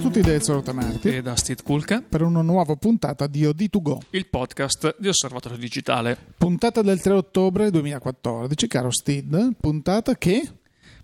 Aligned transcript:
a 0.00 0.02
tutti 0.02 0.22
da 0.22 0.32
Ezio 0.32 0.54
Rotamarti 0.54 1.16
e 1.16 1.20
da 1.20 1.36
Steve 1.36 1.62
Kulka 1.62 2.00
per 2.00 2.22
una 2.22 2.40
nuova 2.40 2.74
puntata 2.74 3.26
di 3.26 3.42
OD2Go, 3.44 3.98
il 4.10 4.28
podcast 4.28 4.96
di 4.98 5.08
Osservatorio 5.08 5.58
Digitale. 5.58 6.16
puntata 6.38 6.80
del 6.80 7.02
3 7.02 7.12
ottobre 7.12 7.70
2014, 7.70 8.66
caro 8.66 8.90
Steve, 8.90 9.50
puntata 9.60 10.16
che 10.16 10.48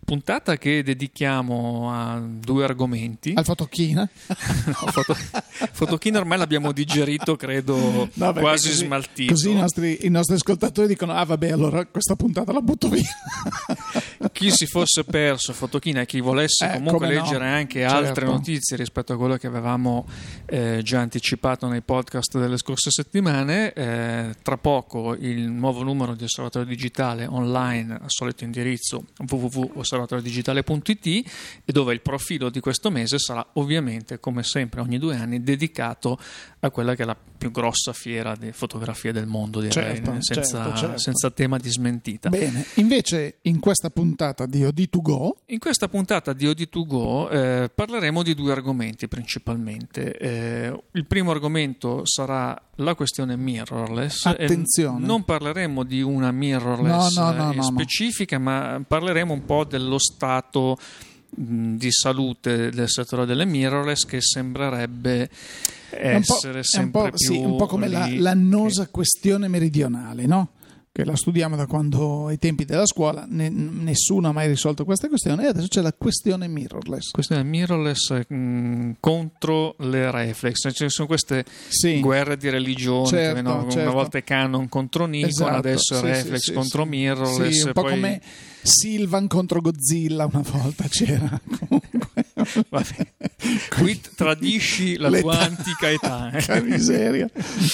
Puntata 0.06 0.56
che 0.56 0.84
dedichiamo 0.84 1.90
a 1.92 2.20
due 2.20 2.62
argomenti. 2.62 3.32
al 3.34 3.44
fotochina 3.44 4.08
No, 4.66 4.72
foto, 4.92 5.14
Fotokina 5.72 6.20
ormai 6.20 6.38
l'abbiamo 6.38 6.70
digerito, 6.70 7.34
credo, 7.34 8.08
No, 8.14 8.32
quasi 8.32 8.68
così- 8.68 8.84
smaltito. 8.84 9.32
Così 9.32 9.50
i 9.50 9.54
nostri, 9.54 9.98
i 10.06 10.08
nostri 10.08 10.36
ascoltatori 10.36 10.86
dicono: 10.86 11.12
Ah, 11.12 11.24
vabbè, 11.24 11.50
allora 11.50 11.84
questa 11.86 12.14
puntata 12.14 12.52
la 12.52 12.60
butto 12.60 12.88
via. 12.88 13.02
Chi 14.32 14.50
si 14.52 14.66
fosse 14.66 15.02
perso 15.04 15.52
Fotokina 15.52 16.02
e 16.02 16.06
chi 16.06 16.20
volesse 16.20 16.66
Eh, 16.66 16.72
comunque 16.74 16.98
come 17.08 17.14
no. 17.14 17.22
leggere 17.22 17.48
anche 17.48 17.80
Certo. 17.80 17.94
altre 17.96 18.26
notizie 18.26 18.76
rispetto 18.76 19.12
a 19.12 19.16
quello 19.16 19.36
che 19.36 19.46
avevamo 19.46 20.06
eh, 20.46 20.80
già 20.82 21.00
anticipato 21.00 21.66
nei 21.68 21.80
podcast 21.82 22.38
delle 22.38 22.58
scorse 22.58 22.90
settimane, 22.90 23.72
eh, 23.72 24.34
tra 24.42 24.56
poco 24.56 25.14
il 25.14 25.48
nuovo 25.50 25.82
numero 25.82 26.14
di 26.14 26.24
Osservatorio 26.24 26.68
Digitale 26.68 27.26
online 27.26 27.94
al 27.94 28.10
solito 28.10 28.44
indirizzo 28.44 29.04
www.osservatoriodigitale.it 29.96 31.06
e 31.64 31.72
dove 31.72 31.92
il 31.92 32.00
profilo 32.00 32.50
di 32.50 32.60
questo 32.60 32.90
mese 32.90 33.18
sarà 33.18 33.46
ovviamente, 33.54 34.20
come 34.20 34.42
sempre, 34.42 34.80
ogni 34.80 34.98
due 34.98 35.16
anni 35.16 35.42
dedicato 35.42 36.18
a 36.60 36.70
quella 36.70 36.94
che 36.94 37.02
è 37.02 37.06
la 37.06 37.16
più 37.16 37.50
grossa 37.50 37.92
fiera 37.92 38.34
di 38.34 38.52
fotografia 38.52 39.12
del 39.12 39.26
mondo, 39.26 39.60
direi, 39.60 39.72
Certo, 39.72 40.16
senza, 40.20 40.64
certo, 40.64 40.76
certo. 40.76 40.98
senza 40.98 41.30
tema 41.30 41.58
di 41.58 41.70
smentita. 41.70 42.28
Bene, 42.28 42.64
invece 42.74 43.38
in 43.42 43.60
questa 43.60 43.90
puntata 43.90 44.46
di 44.46 44.62
OD2Go 44.62 45.30
In 45.46 45.58
questa 45.58 45.88
puntata 45.88 46.32
di 46.32 46.46
OD2Go 46.46 47.30
eh, 47.30 47.70
parleremo 47.74 48.22
di 48.22 48.34
due 48.34 48.52
argomenti 48.52 49.08
principalmente. 49.08 50.16
Eh, 50.16 50.82
il 50.92 51.06
primo 51.06 51.30
argomento 51.30 52.02
sarà 52.04 52.60
la 52.76 52.94
questione 52.94 53.36
mirrorless. 53.36 54.26
Attenzione. 54.26 55.04
non 55.04 55.24
parleremo 55.24 55.82
di 55.82 56.02
una 56.02 56.30
mirrorless 56.30 57.14
No, 57.16 57.30
no, 57.32 57.52
no, 57.52 57.60
eh, 57.60 57.62
specifica, 57.62 58.38
ma 58.38 58.82
parleremo 58.86 59.32
un 59.32 59.44
po' 59.44 59.64
dello 59.64 59.98
stato 59.98 60.76
mh, 61.30 61.74
di 61.76 61.90
salute 61.90 62.70
del 62.70 62.88
settore 62.88 63.26
delle 63.26 63.44
mirrorless 63.44 64.04
che 64.04 64.20
sembrerebbe 64.20 65.28
un 65.92 65.98
essere 65.98 66.58
un 66.58 66.64
sempre 66.64 67.02
po', 67.02 67.08
più 67.16 67.32
sì, 67.32 67.38
un 67.38 67.56
po' 67.56 67.66
come 67.66 67.88
la- 67.88 68.08
l'annosa 68.10 68.88
questione 68.88 69.48
meridionale, 69.48 70.26
no? 70.26 70.48
Che 70.96 71.04
la 71.04 71.14
studiamo 71.14 71.56
da 71.56 71.66
quando 71.66 72.28
ai 72.28 72.38
tempi 72.38 72.64
della 72.64 72.86
scuola, 72.86 73.26
ne- 73.28 73.50
nessuno 73.50 74.28
ha 74.28 74.32
mai 74.32 74.48
risolto 74.48 74.86
questa 74.86 75.08
questione 75.08 75.44
e 75.44 75.48
adesso 75.48 75.66
c'è 75.68 75.82
la 75.82 75.92
questione 75.92 76.48
mirrorless. 76.48 77.10
questione 77.10 77.42
mirrorless 77.44 78.22
mh, 78.26 78.92
contro 78.98 79.74
le 79.80 80.10
reflex. 80.10 80.56
Cioè, 80.62 80.72
Ci 80.72 80.88
sono 80.88 81.06
queste 81.06 81.44
Sì. 81.68 82.00
guerre 82.00 82.38
di 82.38 82.48
religione, 82.48 83.08
Certo, 83.08 83.42
no, 83.42 83.62
certo. 83.68 83.80
una 83.80 83.90
volta 83.90 84.16
è 84.16 84.24
Canon 84.24 84.70
contro 84.70 85.04
Nikon, 85.04 85.28
Esatto, 85.28 85.54
adesso 85.54 85.96
sì, 85.96 86.00
Reflex 86.00 86.38
sì, 86.40 86.52
contro 86.54 86.86
mirrorless. 86.86 87.52
Sì, 87.60 87.66
un 87.66 87.72
po' 87.74 87.82
poi- 87.82 87.90
come 87.92 88.20
Silvan 88.62 89.26
contro 89.26 89.60
Godzilla 89.60 90.24
una 90.32 90.42
volta 90.50 90.84
c'era. 90.88 91.38
Comunque. 91.68 92.24
Vabbè. 92.68 93.12
Qui 93.70 94.00
tradisci 94.14 94.96
la 94.96 95.10
tua 95.10 95.38
antica 95.40 95.90
età. 95.90 96.30
eh. 96.34 96.40
Che 96.40 96.62
miseria. 96.62 97.28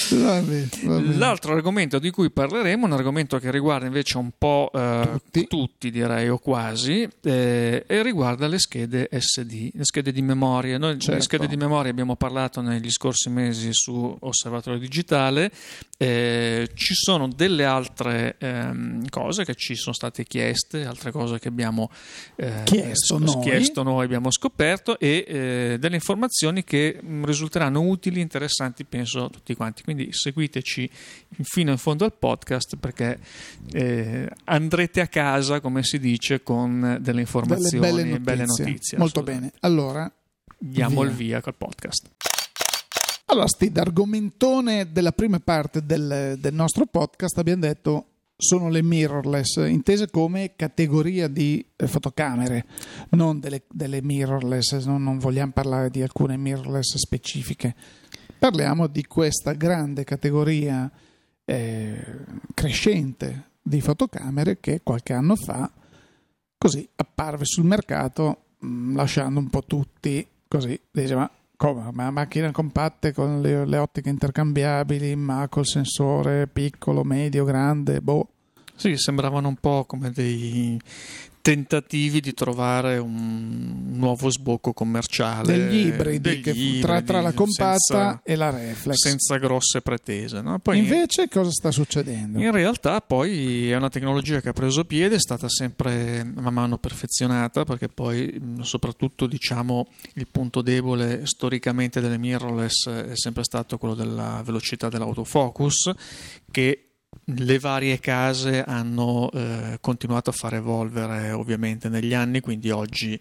Vabbè, 0.09 0.67
vabbè. 0.83 1.15
L'altro 1.15 1.53
argomento 1.53 1.99
di 1.99 2.09
cui 2.11 2.29
parleremo 2.31 2.85
un 2.85 2.93
argomento 2.93 3.37
che 3.39 3.51
riguarda 3.51 3.85
invece 3.85 4.17
un 4.17 4.31
po' 4.37 4.71
eh, 4.73 5.21
Tutti. 5.47 5.91
direi 5.91 6.29
o 6.29 6.37
quasi, 6.37 7.07
eh, 7.23 7.83
e 7.85 8.03
riguarda 8.03 8.47
le 8.47 8.59
schede 8.59 9.09
SD, 9.11 9.69
le 9.73 9.83
schede 9.83 10.11
di 10.11 10.21
memoria. 10.21 10.77
Noi 10.77 10.99
Certo. 10.99 11.15
di 11.15 11.21
schede 11.21 11.47
di 11.47 11.57
memoria 11.57 11.91
abbiamo 11.91 12.15
parlato 12.15 12.61
negli 12.61 12.89
scorsi 12.89 13.29
mesi 13.29 13.69
su 13.71 14.15
Osservatorio 14.19 14.79
Digitale, 14.79 15.51
eh, 15.97 16.69
ci 16.73 16.93
sono 16.93 17.27
delle 17.27 17.65
altre 17.65 18.35
ehm, 18.39 19.07
cose 19.09 19.43
che 19.45 19.55
ci 19.55 19.75
sono 19.75 19.93
state 19.93 20.23
chieste, 20.25 20.85
altre 20.85 21.11
cose 21.11 21.39
che 21.39 21.47
abbiamo 21.49 21.89
eh, 22.35 22.61
Chiesto 22.63 23.17
scos- 23.17 23.35
noi. 23.35 23.43
chiesto 23.43 23.83
noi, 23.83 24.05
abbiamo 24.05 24.31
scoperto 24.31 24.61
e 24.97 25.25
eh, 25.27 25.77
delle 25.79 25.95
informazioni 25.95 26.63
che 26.63 26.99
mh, 27.01 27.25
risulteranno 27.25 27.81
utili, 27.81 28.19
interessanti, 28.21 28.85
penso 28.85 29.25
a 29.25 29.29
tutti 29.29 29.53
quanti. 29.55 29.83
Quindi 29.83 30.07
seguiteci 30.11 30.89
fino 31.41 31.71
in 31.71 31.77
fondo 31.77 32.05
al 32.05 32.13
podcast 32.17 32.77
perché 32.77 33.19
eh, 33.71 34.29
andrete 34.45 35.01
a 35.01 35.07
casa, 35.07 35.59
come 35.59 35.83
si 35.83 35.99
dice, 35.99 36.43
con 36.43 36.79
delle 36.79 36.99
Delle 37.01 37.21
informazioni, 37.21 37.79
belle 38.19 38.45
notizie. 38.45 38.65
notizie, 38.65 38.97
Molto 38.97 39.23
bene. 39.23 39.51
Allora, 39.61 40.11
Diamo 40.57 41.01
Via. 41.01 41.09
il 41.09 41.15
via 41.15 41.41
col 41.41 41.55
podcast. 41.55 42.09
allora 43.25 43.47
Steve, 43.47 43.79
argomentone 43.81 44.91
della 44.91 45.11
prima 45.11 45.39
parte 45.39 45.85
del, 45.85 46.35
del 46.39 46.53
nostro 46.53 46.85
podcast 46.85 47.37
abbiamo 47.37 47.61
detto 47.61 48.05
sono 48.43 48.69
le 48.69 48.83
mirrorless, 48.83 49.65
intese 49.67 50.09
come 50.09 50.53
categoria 50.55 51.27
di 51.27 51.65
eh, 51.75 51.87
fotocamere, 51.87 52.65
non 53.09 53.39
delle, 53.39 53.63
delle 53.69 54.01
mirrorless, 54.01 54.85
non, 54.85 55.01
non 55.01 55.17
vogliamo 55.17 55.51
parlare 55.53 55.89
di 55.89 56.01
alcune 56.01 56.37
mirrorless 56.37 56.97
specifiche. 56.97 57.75
Parliamo 58.37 58.87
di 58.87 59.05
questa 59.05 59.53
grande 59.53 60.03
categoria 60.03 60.91
eh, 61.45 62.05
crescente 62.53 63.51
di 63.61 63.81
fotocamere 63.81 64.59
che 64.59 64.81
qualche 64.83 65.13
anno 65.13 65.35
fa 65.35 65.71
così 66.57 66.87
apparve 66.95 67.45
sul 67.45 67.65
mercato 67.65 68.43
mh, 68.59 68.95
lasciando 68.95 69.39
un 69.39 69.49
po' 69.49 69.63
tutti 69.63 70.25
così 70.47 70.79
dice 70.91 71.15
ma 71.15 71.29
come 71.55 71.89
ma 71.93 72.11
macchine 72.11 72.51
compatte 72.51 73.13
con 73.13 73.41
le, 73.41 73.65
le 73.65 73.77
ottiche 73.77 74.09
intercambiabili 74.09 75.15
ma 75.15 75.47
col 75.47 75.65
sensore 75.65 76.47
piccolo 76.47 77.03
medio 77.03 77.45
grande 77.45 78.01
boh 78.01 78.32
Sì, 78.83 78.97
sembravano 78.97 79.47
un 79.47 79.55
po' 79.55 79.85
come 79.85 80.11
dei 80.11 80.77
tentativi 81.39 82.19
di 82.19 82.33
trovare 82.33 82.97
un 82.97 83.91
nuovo 83.93 84.29
sbocco 84.29 84.73
commerciale. 84.73 85.53
degli 85.53 85.87
ibridi 85.87 86.19
degli 86.19 86.47
ibridi 86.49 86.79
tra, 86.79 87.01
tra 87.01 87.21
la 87.21 87.31
compatta 87.31 87.77
senza, 87.77 88.21
e 88.23 88.35
la 88.35 88.49
reflex 88.49 88.95
senza 88.95 89.37
grosse 89.37 89.81
pretese. 89.81 90.41
no? 90.41 90.59
Poi 90.59 90.79
invece 90.79 91.29
cosa 91.29 91.49
sta 91.51 91.71
succedendo? 91.71 92.39
In 92.39 92.51
realtà 92.51 92.99
poi 92.99 93.71
è 93.71 93.75
una 93.77 93.89
tecnologia 93.89 94.41
che 94.41 94.49
ha 94.49 94.53
preso 94.53 94.83
piede, 94.83 95.15
è 95.15 95.19
stata 95.19 95.47
sempre 95.47 96.23
man 96.25 96.53
mano 96.53 96.77
perfezionata 96.77 97.63
perché 97.63 97.87
poi 97.87 98.37
mh, 98.37 98.61
soprattutto 98.61 99.25
diciamo 99.25 99.87
il 100.15 100.27
punto 100.29 100.61
debole 100.61 101.25
storicamente 101.25 102.01
delle 102.01 102.17
mirrorless 102.17 102.89
è 102.89 103.15
sempre 103.15 103.45
stato 103.45 103.77
quello 103.77 103.95
della 103.95 104.41
velocità 104.43 104.89
dell'autofocus 104.89 105.91
che 106.51 106.82
le 107.25 107.59
varie 107.59 107.99
case 107.99 108.63
hanno 108.63 109.31
eh, 109.31 109.77
continuato 109.79 110.29
a 110.29 110.33
far 110.33 110.55
evolvere 110.55 111.31
ovviamente 111.31 111.87
negli 111.87 112.13
anni, 112.13 112.41
quindi 112.41 112.69
oggi 112.69 113.19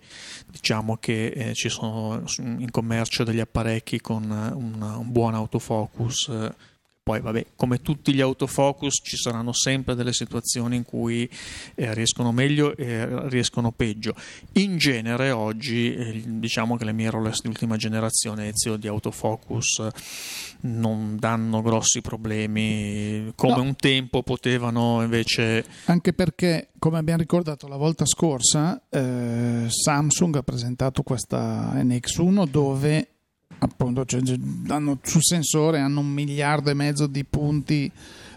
diciamo 0.50 0.96
che 0.96 1.26
eh, 1.26 1.54
ci 1.54 1.68
sono 1.68 2.22
in 2.38 2.70
commercio 2.70 3.22
degli 3.22 3.40
apparecchi 3.40 4.00
con 4.00 4.24
eh, 4.24 4.52
un, 4.52 4.82
un 4.82 5.12
buon 5.12 5.34
autofocus. 5.34 6.30
Poi, 7.04 7.20
vabbè, 7.20 7.46
come 7.56 7.82
tutti 7.82 8.14
gli 8.14 8.20
autofocus, 8.20 9.00
ci 9.02 9.16
saranno 9.16 9.52
sempre 9.52 9.96
delle 9.96 10.12
situazioni 10.12 10.76
in 10.76 10.84
cui 10.84 11.28
eh, 11.74 11.92
riescono 11.94 12.30
meglio 12.30 12.76
e 12.76 13.28
riescono 13.28 13.72
peggio. 13.72 14.14
In 14.52 14.76
genere, 14.78 15.32
oggi, 15.32 15.92
eh, 15.92 16.22
diciamo 16.24 16.76
che 16.76 16.84
le 16.84 16.92
mirrorless 16.92 17.40
di 17.42 17.48
ultima 17.48 17.76
generazione 17.76 18.46
Ezio 18.48 18.76
di 18.76 18.86
autofocus 18.86 19.84
non 20.60 21.16
danno 21.18 21.60
grossi 21.60 22.00
problemi, 22.00 23.32
come 23.34 23.56
No. 23.56 23.62
un 23.62 23.74
tempo 23.74 24.22
potevano 24.22 25.02
invece. 25.02 25.64
Anche 25.86 26.12
perché, 26.12 26.68
come 26.78 26.98
abbiamo 26.98 27.18
ricordato 27.18 27.66
la 27.66 27.76
volta 27.76 28.06
scorsa, 28.06 28.80
eh, 28.88 29.66
Samsung 29.68 30.36
ha 30.36 30.42
presentato 30.44 31.02
questa 31.02 31.72
NX1 31.74 32.46
dove 32.48 33.08
appunto 33.62 34.04
cioè, 34.04 34.22
cioè, 34.22 34.38
hanno- 34.68 34.98
sul 35.02 35.22
sensore 35.22 35.78
hanno 35.78 36.00
un 36.00 36.08
miliardo 36.08 36.70
e 36.70 36.74
mezzo 36.74 37.06
di 37.06 37.24
punti 37.24 37.90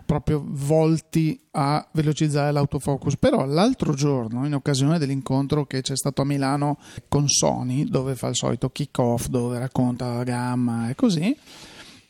proprio 0.06 0.44
volti 0.46 1.40
a 1.52 1.86
velocizzare 1.94 2.52
l'autofocus. 2.52 3.18
Però 3.18 3.44
l'altro 3.46 3.94
giorno, 3.96 4.46
in 4.46 4.54
occasione 4.54 5.00
dell'incontro 5.00 5.66
che 5.66 5.82
c'è 5.82 5.96
stato 5.96 6.22
a 6.22 6.26
Milano 6.26 6.78
con 7.08 7.28
Sony, 7.28 7.86
dove 7.86 8.16
fa 8.16 8.28
il 8.28 8.36
solito 8.36 8.70
kick-off, 8.70 9.28
dove 9.28 9.58
racconta 9.58 10.14
la 10.14 10.24
gamma 10.24 10.90
e 10.90 10.96
così, 10.96 11.36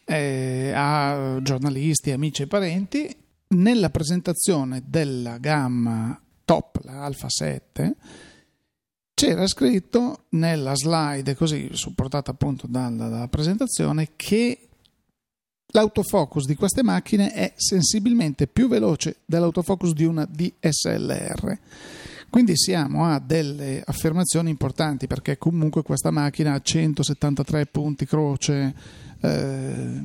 eh, 0.03 0.73
a 0.75 1.39
giornalisti, 1.41 2.11
amici 2.11 2.41
e 2.41 2.47
parenti, 2.47 3.15
nella 3.47 3.89
presentazione 3.89 4.83
della 4.85 5.37
gamma 5.37 6.19
top, 6.43 6.81
la 6.83 7.05
Alpha 7.05 7.29
7, 7.29 7.95
c'era 9.15 9.47
scritto 9.47 10.25
nella 10.31 10.75
slide 10.75 11.35
così 11.35 11.69
supportata 11.71 12.31
appunto 12.31 12.67
dalla, 12.67 13.07
dalla 13.07 13.27
presentazione 13.29 14.09
che 14.17 14.67
l'autofocus 15.67 16.45
di 16.45 16.55
queste 16.55 16.83
macchine 16.83 17.31
è 17.31 17.53
sensibilmente 17.55 18.45
più 18.45 18.67
veloce 18.67 19.21
dell'autofocus 19.25 19.93
di 19.93 20.03
una 20.03 20.27
DSLR. 20.29 21.57
Quindi 22.29 22.57
siamo 22.57 23.05
a 23.05 23.19
delle 23.19 23.81
affermazioni 23.85 24.49
importanti 24.49 25.07
perché 25.07 25.37
comunque 25.37 25.81
questa 25.81 26.11
macchina 26.11 26.53
ha 26.53 26.61
173 26.61 27.67
punti 27.67 28.05
croce, 28.05 28.75
eh, 29.21 30.01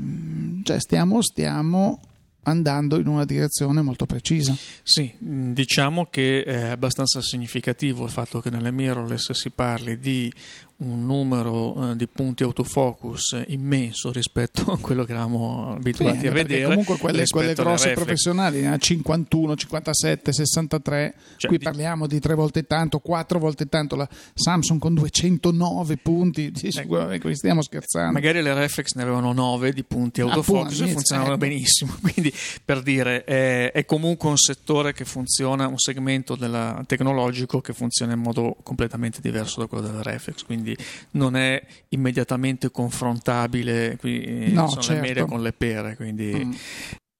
cioè 0.62 0.78
stiamo, 0.80 1.20
stiamo 1.22 2.00
andando 2.42 2.98
in 2.98 3.06
una 3.06 3.24
direzione 3.24 3.82
molto 3.82 4.06
precisa. 4.06 4.56
Sì, 4.82 5.14
diciamo 5.18 6.06
che 6.06 6.42
è 6.42 6.68
abbastanza 6.68 7.20
significativo 7.20 8.04
il 8.04 8.10
fatto 8.10 8.40
che 8.40 8.50
nelle 8.50 8.70
mirrorless 8.70 9.32
si 9.32 9.50
parli 9.50 9.98
di 9.98 10.32
un 10.80 11.04
numero 11.04 11.90
eh, 11.90 11.96
di 11.96 12.06
punti 12.06 12.42
autofocus 12.42 13.42
immenso 13.48 14.10
rispetto 14.12 14.72
a 14.72 14.78
quello 14.78 15.04
che 15.04 15.12
eravamo 15.12 15.74
abituati 15.74 16.20
sì, 16.20 16.26
a 16.26 16.32
vedere. 16.32 16.64
Comunque 16.64 16.96
quelle, 16.96 17.24
quelle 17.26 17.54
grosse 17.54 17.92
professionali, 17.92 18.60
ne 18.60 18.72
ha 18.72 18.78
51, 18.78 19.56
57, 19.56 20.32
63, 20.32 21.14
cioè, 21.36 21.48
qui 21.48 21.58
di... 21.58 21.64
parliamo 21.64 22.06
di 22.06 22.18
tre 22.18 22.34
volte 22.34 22.66
tanto, 22.66 22.98
quattro 23.00 23.38
volte 23.38 23.68
tanto, 23.68 23.96
la 23.96 24.08
Samsung 24.34 24.80
con 24.80 24.94
209 24.94 25.96
punti, 25.98 26.52
sì, 26.54 26.68
ecco. 26.68 27.34
stiamo 27.34 27.62
scherzando. 27.62 28.12
Magari 28.12 28.42
le 28.42 28.54
reflex 28.54 28.94
ne 28.94 29.02
avevano 29.02 29.32
9 29.32 29.72
di 29.72 29.84
punti 29.84 30.20
autofocus 30.22 30.80
ah, 30.80 30.86
e 30.86 30.88
funzionavano 30.88 31.34
ecco. 31.34 31.46
benissimo, 31.46 31.94
quindi 32.00 32.32
per 32.64 32.82
dire 32.82 33.24
è, 33.24 33.72
è, 33.72 33.84
comunque 33.84 34.28
un 34.30 34.38
settore 34.38 34.92
che 34.92 35.04
funziona, 35.04 35.66
un 35.66 35.78
segmento 35.78 36.36
della, 36.36 36.82
tecnologico 36.86 37.60
che 37.60 37.72
funziona 37.74 38.14
in 38.14 38.20
modo 38.20 38.56
completamente 38.62 39.20
diverso 39.20 39.60
da 39.60 39.66
quello 39.66 39.86
delle 39.86 40.02
reflex, 40.02 40.42
quindi 40.44 40.69
quindi 40.74 40.76
non 41.12 41.36
è 41.36 41.62
immediatamente 41.90 42.70
confrontabile 42.70 43.96
qui, 43.98 44.22
eh, 44.22 44.50
no, 44.50 44.68
sono 44.68 44.82
certo. 44.82 45.02
le 45.02 45.08
mele 45.08 45.24
con 45.26 45.42
le 45.42 45.52
pere. 45.52 45.96
Quindi... 45.96 46.44
Mm. 46.44 46.52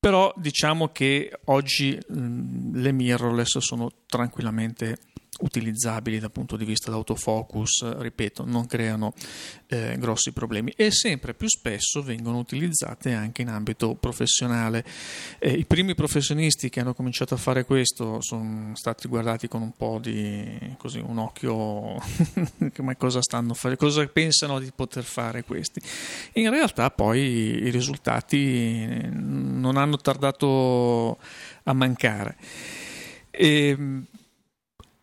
Però 0.00 0.32
diciamo 0.34 0.88
che 0.88 1.30
oggi 1.46 1.98
mh, 2.08 2.18
mm, 2.18 2.74
le 2.76 2.92
mirrorless 2.92 3.58
sono 3.58 3.90
tranquillamente 4.06 4.98
utilizzabili 5.40 6.18
dal 6.18 6.30
punto 6.30 6.56
di 6.56 6.64
vista 6.64 6.90
dell'autofocus, 6.90 7.98
ripeto, 7.98 8.44
non 8.44 8.66
creano 8.66 9.14
eh, 9.68 9.96
grossi 9.98 10.32
problemi 10.32 10.72
e 10.76 10.90
sempre 10.90 11.34
più 11.34 11.48
spesso 11.48 12.02
vengono 12.02 12.38
utilizzate 12.38 13.12
anche 13.12 13.42
in 13.42 13.48
ambito 13.48 13.94
professionale. 13.94 14.84
Eh, 15.38 15.52
I 15.52 15.64
primi 15.64 15.94
professionisti 15.94 16.68
che 16.68 16.80
hanno 16.80 16.94
cominciato 16.94 17.34
a 17.34 17.38
fare 17.38 17.64
questo 17.64 18.20
sono 18.20 18.74
stati 18.74 19.08
guardati 19.08 19.48
con 19.48 19.62
un 19.62 19.72
po' 19.72 19.98
di 20.00 20.74
così, 20.76 20.98
un 20.98 21.18
occhio, 21.18 21.94
ma 22.82 22.96
cosa 22.96 23.22
stanno 23.22 23.54
facendo, 23.54 23.76
cosa 23.76 24.06
pensano 24.06 24.58
di 24.58 24.70
poter 24.74 25.04
fare 25.04 25.44
questi. 25.44 25.80
In 26.34 26.50
realtà 26.50 26.90
poi 26.90 27.20
i 27.20 27.70
risultati 27.70 29.08
non 29.10 29.76
hanno 29.76 29.96
tardato 29.96 31.18
a 31.64 31.72
mancare. 31.72 32.36
E, 33.30 33.68
ehm, 33.68 34.06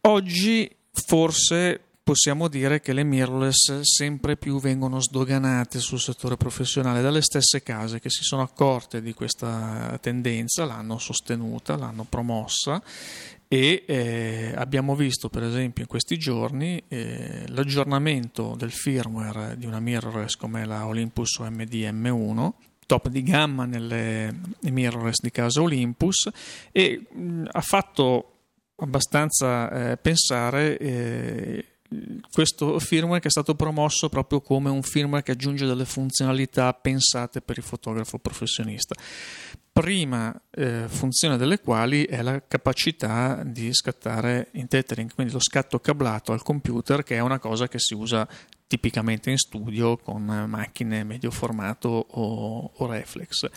Oggi 0.10 0.74
forse 0.90 1.82
possiamo 2.02 2.48
dire 2.48 2.80
che 2.80 2.94
le 2.94 3.04
mirrorless 3.04 3.82
sempre 3.82 4.38
più 4.38 4.58
vengono 4.58 5.02
sdoganate 5.02 5.80
sul 5.80 6.00
settore 6.00 6.38
professionale 6.38 7.02
dalle 7.02 7.22
stesse 7.22 7.62
case 7.62 8.00
che 8.00 8.10
si 8.10 8.24
sono 8.24 8.42
accorte 8.42 9.02
di 9.02 9.14
questa 9.14 10.00
tendenza, 10.02 10.64
l'hanno 10.64 10.98
sostenuta, 10.98 11.76
l'hanno 11.76 12.06
promossa 12.08 12.82
e 13.50 13.84
eh, 13.86 14.54
abbiamo 14.56 14.96
visto 14.96 15.28
per 15.28 15.44
esempio 15.44 15.84
in 15.84 15.90
questi 15.90 16.18
giorni 16.18 16.82
eh, 16.88 17.44
l'aggiornamento 17.48 18.56
del 18.58 18.72
firmware 18.72 19.58
di 19.58 19.66
una 19.66 19.82
mirrorless 19.82 20.36
come 20.38 20.66
la 20.66 20.86
Olympus 20.86 21.38
OMD 21.40 21.74
M1 21.74 22.52
top 22.86 23.10
di 23.10 23.24
gamma 23.24 23.66
nelle 23.66 24.34
mirrorless 24.62 25.20
di 25.20 25.32
casa 25.32 25.62
Olympus 25.62 26.30
e 26.72 27.08
mh, 27.12 27.48
ha 27.52 27.62
fatto 27.62 28.37
abbastanza 28.78 29.92
eh, 29.92 29.98
pensare 29.98 30.78
eh, 30.78 31.66
questo 32.32 32.80
firmware 32.80 33.22
che 33.22 33.28
è 33.28 33.32
stato 33.32 33.56
promosso 33.56 34.10
proprio 34.10 34.42
come 34.42 34.70
un 34.70 34.84
firmware 34.84 35.24
che 35.24 35.32
aggiunge 35.32 35.66
delle 35.66 35.86
funzionalità 35.86 36.74
pensate 36.74 37.42
per 37.42 37.58
il 37.58 37.64
fotografo 37.64 38.20
professionista. 38.20 38.96
Prima 39.72 40.34
eh, 40.52 40.86
funzione 40.88 41.38
delle 41.38 41.60
quali 41.60 42.06
è 42.06 42.22
la 42.24 42.42
capacità 42.48 43.44
di 43.46 43.72
scattare 43.74 44.50
in 44.54 44.68
tethering, 44.68 45.14
quindi 45.14 45.34
lo 45.34 45.40
scatto 45.40 45.80
cablato 45.80 46.34
al 46.34 46.42
computer, 46.42 47.04
che 47.04 47.16
è 47.16 47.20
una 47.20 47.40
cosa 47.40 47.68
che 47.68 47.78
si 47.80 47.94
usa 47.94 48.28
tipicamente 48.66 49.30
in 49.30 49.38
studio 49.38 49.98
con 49.98 50.24
macchine 50.24 51.04
medio 51.04 51.32
formato 51.32 51.90
o, 51.90 52.72
o 52.76 52.86
reflex 52.88 53.48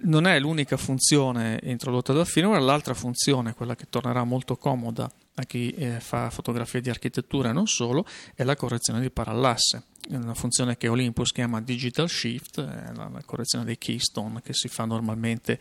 non 0.00 0.26
è 0.26 0.38
l'unica 0.38 0.78
funzione 0.78 1.60
introdotta 1.64 2.14
dal 2.14 2.26
firmware, 2.26 2.62
l'altra 2.62 2.94
funzione, 2.94 3.52
quella 3.52 3.76
che 3.76 3.86
tornerà 3.90 4.24
molto 4.24 4.56
comoda 4.56 5.10
a 5.36 5.44
chi 5.44 5.70
eh, 5.72 6.00
fa 6.00 6.30
fotografie 6.30 6.80
di 6.80 6.88
architettura 6.88 7.50
e 7.50 7.52
non 7.52 7.66
solo, 7.66 8.06
è 8.34 8.44
la 8.44 8.56
correzione 8.56 9.00
di 9.00 9.10
parallasse. 9.10 9.82
Una 10.10 10.34
funzione 10.34 10.76
che 10.76 10.88
Olympus 10.88 11.32
chiama 11.32 11.60
Digital 11.60 12.08
Shift, 12.08 12.60
è 12.60 12.92
la, 12.94 13.08
la 13.08 13.22
correzione 13.24 13.64
dei 13.64 13.76
keystone 13.76 14.40
che 14.42 14.54
si 14.54 14.68
fa 14.68 14.84
normalmente 14.84 15.58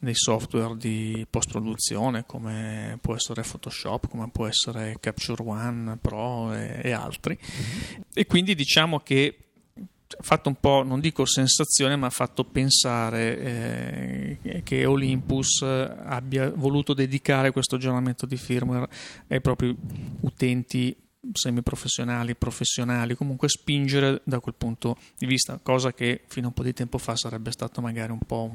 nei 0.00 0.14
software 0.14 0.76
di 0.76 1.24
post-produzione 1.28 2.24
come 2.24 2.98
può 3.00 3.14
essere 3.14 3.42
Photoshop, 3.42 4.08
come 4.08 4.30
può 4.30 4.46
essere 4.46 4.96
Capture 5.00 5.42
One 5.44 5.96
Pro 6.00 6.52
e, 6.54 6.80
e 6.82 6.90
altri. 6.92 7.38
Mm-hmm. 7.40 8.00
E 8.14 8.26
quindi 8.26 8.54
diciamo 8.54 8.98
che 9.00 9.49
ha 10.18 10.22
fatto 10.22 10.48
un 10.48 10.56
po', 10.56 10.82
non 10.84 11.00
dico 11.00 11.24
sensazione, 11.24 11.96
ma 11.96 12.06
ha 12.06 12.10
fatto 12.10 12.44
pensare 12.44 14.38
eh, 14.42 14.62
che 14.62 14.84
Olympus 14.84 15.62
abbia 15.62 16.50
voluto 16.50 16.94
dedicare 16.94 17.52
questo 17.52 17.76
aggiornamento 17.76 18.26
di 18.26 18.36
firmware 18.36 18.88
ai 19.28 19.40
propri 19.40 19.76
utenti 20.20 20.96
semiprofessionali, 21.32 22.34
professionali, 22.34 23.14
comunque 23.14 23.48
spingere 23.48 24.22
da 24.24 24.40
quel 24.40 24.54
punto 24.56 24.96
di 25.18 25.26
vista, 25.26 25.58
cosa 25.62 25.92
che 25.92 26.22
fino 26.26 26.46
a 26.46 26.48
un 26.48 26.54
po' 26.54 26.62
di 26.62 26.72
tempo 26.72 26.98
fa 26.98 27.16
sarebbe 27.16 27.50
stato 27.50 27.80
magari 27.80 28.12
un 28.12 28.20
po' 28.26 28.50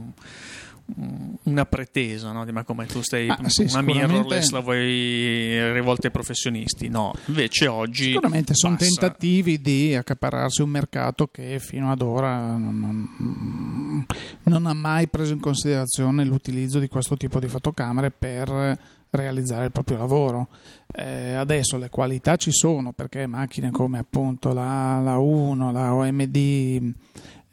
un, 0.88 1.36
una 1.44 1.66
pretesa, 1.66 2.32
no? 2.32 2.46
ma 2.52 2.64
come 2.64 2.86
tu 2.86 3.02
stai 3.02 3.28
ah, 3.28 3.40
sì, 3.48 3.68
una 3.70 3.82
mirrorless 3.82 4.50
la 4.50 4.60
vuoi 4.60 5.74
rivolta 5.74 6.08
ai 6.08 6.14
professionisti? 6.14 6.90
No, 6.90 7.14
invece 7.26 7.68
oggi 7.68 8.06
sicuramente 8.06 8.54
sono 8.56 8.76
tentativi 8.76 9.62
di 9.62 9.96
accaparrarsi 9.96 10.62
un 10.62 10.70
mercato 10.70 11.28
che 11.28 11.60
fino 11.60 11.92
ad 11.92 12.02
ora 12.02 12.56
non, 12.56 14.06
non 14.44 14.66
ha 14.66 14.74
mai 14.74 15.08
preso 15.08 15.34
in 15.34 15.40
considerazione 15.40 16.24
l'utilizzo 16.24 16.80
di 16.80 16.88
questo 16.88 17.16
tipo 17.16 17.40
di 17.40 17.48
fotocamere 17.48 18.12
per 18.12 18.78
realizzare 19.16 19.66
il 19.66 19.72
proprio 19.72 19.98
lavoro. 19.98 20.48
Eh, 20.94 21.34
adesso 21.34 21.78
le 21.78 21.90
qualità 21.90 22.36
ci 22.36 22.52
sono 22.52 22.94
perché 22.94 23.28
macchine 23.28 23.72
come 23.72 24.00
appunto 24.00 24.54
la, 24.54 25.00
la 25.02 25.18
1, 25.18 25.72
la 25.72 25.94
OMD 25.94 26.94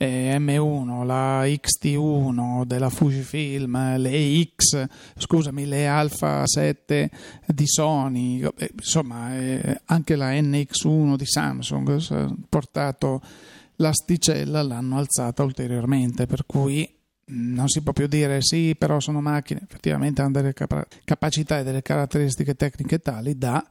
eh, 0.03 0.37
M1, 0.37 1.05
la 1.05 1.45
XT1 1.45 2.65
della 2.65 2.91
Fujifilm, 2.91 3.97
le 3.99 4.43
X, 4.57 4.85
scusami, 5.17 5.65
le 5.65 5.87
Alpha 5.87 6.43
7 6.45 7.11
di 7.47 7.67
Sony, 7.69 8.43
eh, 8.43 8.71
insomma 8.75 9.37
eh, 9.37 9.81
anche 9.85 10.17
la 10.17 10.33
NX1 10.33 11.15
di 11.15 11.27
Samsung, 11.27 12.35
portato 12.49 13.21
l'asticella, 13.77 14.63
l'hanno 14.63 14.99
alzata 14.99 15.45
ulteriormente, 15.45 16.27
per 16.27 16.47
cui 16.47 16.89
non 17.27 17.69
si 17.69 17.83
può 17.83 17.93
più 17.93 18.07
dire 18.07 18.43
sì, 18.43 18.75
però 18.77 19.01
sono 19.01 19.21
macchine, 19.21 19.61
effettivamente 19.63 20.23
hanno 20.23 20.33
delle 20.33 20.55
capacità 21.05 21.59
e 21.59 21.65
delle 21.65 21.83
caratteristiche 21.83 22.55
tecniche 22.55 22.99
tali 22.99 23.39
da 23.39 23.65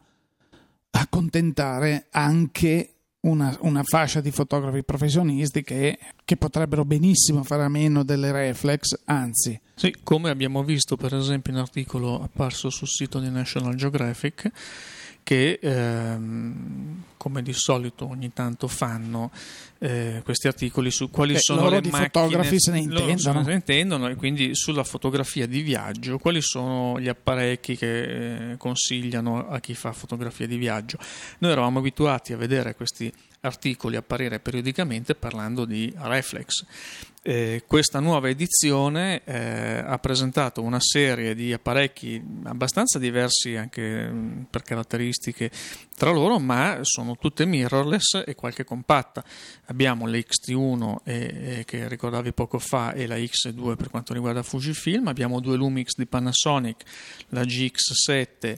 accontentare 0.92 2.08
anche 2.12 2.94
una, 3.22 3.56
una, 3.62 3.84
fascia 3.84 4.20
di 4.20 4.32
fotografi 4.32 4.84
professionisti 4.84 5.64
che, 5.64 6.00
che, 6.26 6.38
potrebbero 6.38 6.86
benissimo 6.86 7.44
fare 7.44 7.64
a 7.64 7.70
meno 7.70 8.04
delle 8.04 8.32
reflex, 8.32 9.00
anzi. 9.06 9.60
Sì, 9.76 9.96
come 10.04 10.30
abbiamo 10.30 10.64
visto 10.64 10.98
per 10.98 11.14
esempio 11.16 11.52
in 11.52 11.58
un 11.60 11.64
articolo 11.64 12.22
apparso 12.22 12.70
sul 12.70 12.88
sito 12.88 13.20
di 13.20 13.30
National 13.30 13.76
Geographic, 13.76 14.52
che 15.24 15.60
ehm, 15.62 16.91
come 17.22 17.44
di 17.44 17.54
solito 17.54 18.10
ogni 18.10 18.34
tanto 18.34 18.68
fanno 18.68 19.30
eh, 19.78 20.22
questi 20.24 20.48
articoli 20.48 20.90
su 20.90 21.12
quali 21.12 21.36
eh, 21.36 21.40
sono 21.40 21.70
le 21.70 21.76
macchine 21.76 22.10
fotografi 22.12 22.60
se 22.60 22.72
ne 22.72 22.80
intendono. 22.80 23.44
se 23.44 23.50
ne 23.50 23.54
intendono 23.54 24.08
e 24.08 24.16
quindi 24.16 24.56
sulla 24.56 24.84
fotografia 24.84 25.46
di 25.46 25.62
viaggio 25.62 26.18
quali 26.18 26.42
sono 26.42 27.00
gli 27.00 27.08
apparecchi 27.08 27.78
che 27.78 28.54
eh, 28.54 28.58
consigliano 28.58 29.48
a 29.48 29.60
chi 29.60 29.76
fa 29.76 29.92
fotografia 29.92 30.48
di 30.48 30.58
viaggio 30.58 30.98
noi 31.38 31.52
eravamo 31.52 31.78
abituati 31.78 32.34
a 32.34 32.38
vedere 32.38 32.74
questi 32.74 33.14
articoli 33.42 33.96
apparire 33.96 34.40
periodicamente 34.40 35.16
parlando 35.16 35.66
di 35.66 35.92
reflex 35.98 36.66
eh, 37.24 37.64
questa 37.68 38.00
nuova 38.00 38.30
edizione 38.30 39.22
eh, 39.26 39.84
ha 39.86 40.00
presentato 40.00 40.64
una 40.64 40.80
serie 40.80 41.36
di 41.36 41.54
apparecchi 41.54 42.20
abbastanza 42.46 42.98
diversi 42.98 43.56
anche 43.56 44.10
mm, 44.10 44.42
per 44.50 44.64
caratteristiche 44.64 45.52
tra 45.96 46.10
loro, 46.10 46.40
ma 46.40 46.80
sono 46.82 47.18
tutte 47.18 47.46
mirrorless 47.46 48.24
e 48.26 48.34
qualche 48.34 48.64
compatta. 48.64 49.24
Abbiamo 49.66 50.08
la 50.08 50.18
X-T1 50.18 50.96
eh, 51.04 51.64
che 51.68 51.88
ricordavi 51.88 52.34
poco 52.34 52.58
fa 52.58 52.94
e 52.94 53.06
la 53.06 53.18
X2 53.18 53.76
per 53.76 53.92
quanto 53.92 54.14
riguarda 54.14 54.42
Fujifilm, 54.42 55.08
abbiamo 55.08 55.40
due 55.40 55.58
Lumix 55.58 55.92
di 55.96 56.08
Panasonic, 56.08 56.84
la 57.30 57.44
GX7 57.44 58.58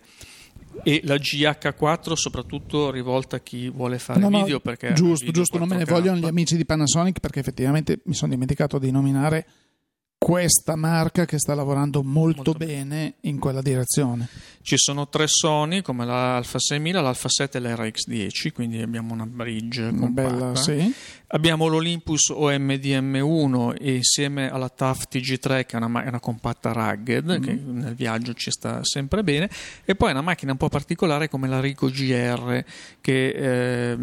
e 0.81 1.01
la 1.03 1.15
GH4 1.15 2.13
soprattutto 2.13 2.89
rivolta 2.89 3.35
a 3.35 3.39
chi 3.39 3.69
vuole 3.69 3.99
fare 3.99 4.19
no, 4.19 4.29
video 4.29 4.59
perché 4.59 4.93
giusto, 4.93 5.31
giusto, 5.31 5.57
non 5.57 5.67
me 5.67 5.77
ne 5.77 5.85
vogliono 5.85 6.17
gli 6.17 6.25
amici 6.25 6.55
di 6.55 6.65
Panasonic 6.65 7.19
perché 7.19 7.39
effettivamente 7.39 8.01
mi 8.05 8.13
sono 8.13 8.31
dimenticato 8.31 8.79
di 8.79 8.89
nominare 8.91 9.45
questa 10.23 10.77
marca 10.77 11.25
che 11.25 11.37
sta 11.37 11.53
lavorando 11.53 12.01
molto, 12.01 12.43
molto 12.45 12.53
bene 12.53 13.15
in 13.21 13.39
quella 13.39 13.61
direzione. 13.61 14.29
Ci 14.61 14.77
sono 14.77 15.09
tre 15.09 15.25
Sony 15.27 15.81
come 15.81 16.05
l'Alpha 16.05 16.59
6000, 16.59 17.01
l'Alpha 17.01 17.27
7 17.27 17.57
e 17.57 17.61
l'RX10, 17.61 18.53
quindi 18.53 18.81
abbiamo 18.81 19.13
una 19.13 19.25
bridge 19.25 19.89
compatta. 19.89 20.29
Bella, 20.29 20.55
sì. 20.55 20.93
Abbiamo 21.27 21.67
l'Olympus 21.67 22.29
OMDM1 22.29 23.75
e 23.81 23.95
insieme 23.95 24.49
alla 24.49 24.69
TAF 24.69 25.07
TG3 25.11 25.65
che 25.65 25.75
è 25.77 25.83
una, 25.83 26.03
è 26.05 26.07
una 26.07 26.21
compatta 26.21 26.71
rugged 26.71 27.39
mm. 27.39 27.41
che 27.41 27.53
nel 27.53 27.95
viaggio 27.95 28.33
ci 28.33 28.49
sta 28.49 28.79
sempre 28.83 29.23
bene 29.23 29.49
e 29.83 29.95
poi 29.95 30.11
una 30.11 30.21
macchina 30.21 30.51
un 30.51 30.57
po' 30.57 30.69
particolare 30.69 31.27
come 31.27 31.49
la 31.49 31.59
Rico 31.59 31.87
GR 31.87 32.63
che 33.01 33.27
eh, 33.29 33.97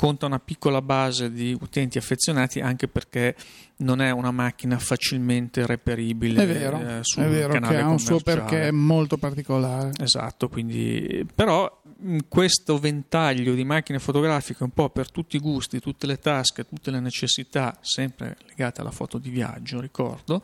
conta 0.00 0.24
una 0.24 0.38
piccola 0.38 0.80
base 0.80 1.30
di 1.30 1.54
utenti 1.60 1.98
affezionati 1.98 2.58
anche 2.60 2.88
perché 2.88 3.36
non 3.80 4.00
è 4.00 4.10
una 4.10 4.30
macchina 4.30 4.78
facilmente 4.78 5.66
reperibile 5.66 6.42
è 6.42 6.46
vero, 6.46 6.80
eh, 6.80 6.98
sul 7.02 7.24
è 7.24 7.28
vero 7.28 7.60
che 7.60 7.76
ha 7.76 7.86
un 7.86 7.98
suo 7.98 8.18
perché 8.18 8.72
molto 8.72 9.18
particolare. 9.18 9.90
Esatto 9.98 10.48
quindi 10.48 11.26
però 11.34 11.82
questo 12.28 12.78
ventaglio 12.78 13.52
di 13.52 13.62
macchine 13.62 13.98
fotografiche 13.98 14.62
un 14.62 14.70
po' 14.70 14.88
per 14.88 15.10
tutti 15.10 15.36
i 15.36 15.38
gusti 15.38 15.80
tutte 15.80 16.06
le 16.06 16.18
tasche 16.18 16.66
tutte 16.66 16.90
le 16.90 17.00
necessità 17.00 17.76
sempre 17.82 18.38
legate 18.48 18.80
alla 18.80 18.90
foto 18.90 19.18
di 19.18 19.28
viaggio 19.28 19.80
ricordo 19.80 20.42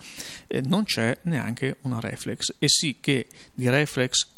eh, 0.49 0.61
non 0.61 0.85
c'è 0.85 1.17
neanche 1.23 1.79
una 1.83 1.99
reflex. 1.99 2.55
E 2.59 2.69
sì 2.69 2.99
che 3.01 3.27
di 3.55 3.71
reflex 3.71 4.33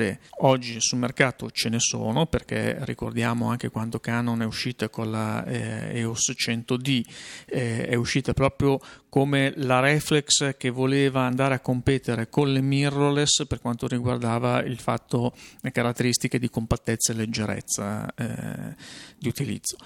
compatte 0.00 0.20
oggi 0.38 0.80
sul 0.80 0.98
mercato 0.98 1.50
ce 1.50 1.68
ne 1.68 1.78
sono 1.78 2.26
perché 2.26 2.78
ricordiamo 2.84 3.50
anche 3.50 3.68
quando 3.68 4.00
Canon 4.00 4.42
è 4.42 4.46
uscita 4.46 4.88
con 4.88 5.10
la 5.10 5.44
eh, 5.44 5.98
EOS 5.98 6.32
100D 6.36 7.02
eh, 7.46 7.86
è 7.86 7.94
uscita 7.94 8.32
proprio 8.32 8.80
come 9.10 9.52
la 9.56 9.80
reflex 9.80 10.56
che 10.56 10.70
voleva 10.70 11.22
andare 11.22 11.54
a 11.54 11.60
competere 11.60 12.28
con 12.30 12.52
le 12.52 12.60
mirrorless 12.60 13.44
per 13.46 13.60
quanto 13.60 13.86
riguardava 13.88 14.62
il 14.62 14.78
fatto, 14.78 15.34
le 15.60 15.72
caratteristiche 15.72 16.38
di 16.38 16.48
compattezza 16.48 17.12
e 17.12 17.16
leggerezza 17.16 18.14
eh, 18.14 18.74
di 19.18 19.28
utilizzo. 19.28 19.76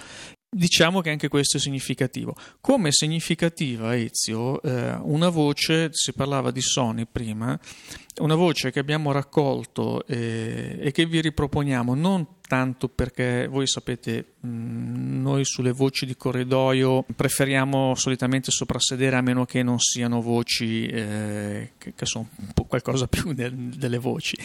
Diciamo 0.56 1.00
che 1.00 1.10
anche 1.10 1.26
questo 1.26 1.56
è 1.56 1.60
significativo. 1.60 2.36
Come 2.60 2.92
significativa, 2.92 3.96
Ezio, 3.96 4.62
eh, 4.62 4.92
una 5.02 5.28
voce, 5.28 5.88
si 5.90 6.12
parlava 6.12 6.52
di 6.52 6.60
Sony 6.60 7.08
prima, 7.10 7.58
una 8.20 8.36
voce 8.36 8.70
che 8.70 8.78
abbiamo 8.78 9.10
raccolto 9.10 10.06
eh, 10.06 10.78
e 10.80 10.92
che 10.92 11.06
vi 11.06 11.20
riproponiamo 11.20 11.96
non 11.96 12.36
tanto 12.46 12.88
perché 12.88 13.48
voi 13.48 13.66
sapete, 13.66 14.34
mh, 14.38 14.48
mm, 14.48 15.22
noi 15.22 15.44
sulle 15.44 15.72
voci 15.72 16.06
di 16.06 16.14
corridoio 16.14 17.04
preferiamo 17.16 17.96
solitamente 17.96 18.52
soprassedere 18.52 19.16
a 19.16 19.22
meno 19.22 19.46
che 19.46 19.64
non 19.64 19.80
siano 19.80 20.20
voci 20.20 20.86
eh, 20.86 21.72
che, 21.78 21.94
che, 21.96 22.06
sono 22.06 22.28
qualcosa 22.68 23.08
più 23.08 23.32
del, 23.32 23.54
delle 23.54 23.98
voci. 23.98 24.36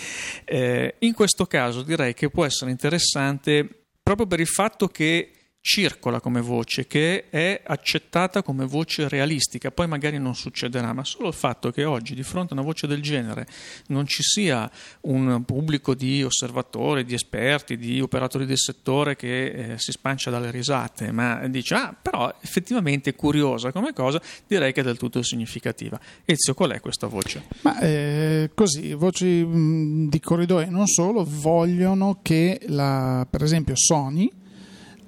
Eh, 0.44 0.96
in 1.00 1.14
questo 1.14 1.46
caso 1.46 1.84
direi 1.84 2.16
che 2.16 2.32
può 2.32 2.46
essere 2.46 2.72
interessante 2.72 3.84
proprio 4.02 4.26
per 4.26 4.40
il 4.40 4.48
fatto 4.48 4.88
che 4.88 5.34
circola 5.62 6.20
come 6.20 6.42
voce, 6.42 6.88
che 6.88 7.30
è 7.30 7.62
accettata 7.66 8.42
come 8.42 8.66
voce 8.66 9.08
realistica, 9.08 9.72
poi 9.72 9.88
magari 9.88 10.18
non 10.18 10.36
succederà, 10.36 10.94
ma 10.94 11.04
solo 11.04 11.28
il 11.28 11.34
fatto 11.34 11.72
che 11.72 11.84
oggi 11.84 12.16
di 12.16 12.24
fronte 12.24 12.54
a 12.54 12.58
una 12.58 12.66
voce 12.66 12.88
del 12.88 13.02
genere 13.02 13.46
non 13.88 14.08
ci 14.08 14.24
sia 14.24 14.70
un 15.02 15.44
pubblico 15.46 15.94
di 15.94 16.24
osservatori, 16.24 17.04
di 17.04 17.14
esperti, 17.14 17.78
di 17.78 18.00
operatori 18.00 18.46
del 18.46 18.58
settore 18.58 19.16
che 19.16 19.46
eh, 19.46 19.78
si 19.78 19.92
spancia 19.92 20.30
dalle 20.30 20.52
risate, 20.52 21.12
ma 21.12 21.46
dice 21.48 21.76
ah 21.76 21.96
però 22.00 22.34
effettivamente 22.42 23.12
è 23.12 23.16
curiosa 23.16 23.72
come 23.72 23.94
cosa, 23.94 24.22
direi 24.48 24.72
che 24.72 24.82
è 24.82 24.84
del 24.84 24.98
tutto 24.98 25.22
significativa. 25.22 26.00
Ezio, 26.26 26.54
qual 26.54 26.72
è 26.72 26.80
questa 26.80 27.08
voce? 27.08 27.44
Ma 27.62 27.80
eh, 27.80 28.52
così, 28.56 28.94
voci 28.94 30.08
di 30.08 30.20
corridoio 30.20 30.70
non 30.70 30.88
solo, 30.88 31.26
vogliono 31.28 32.20
che 32.22 32.62
la, 32.68 33.28
per 33.30 33.44
esempio 33.44 33.76
Sony 33.76 34.39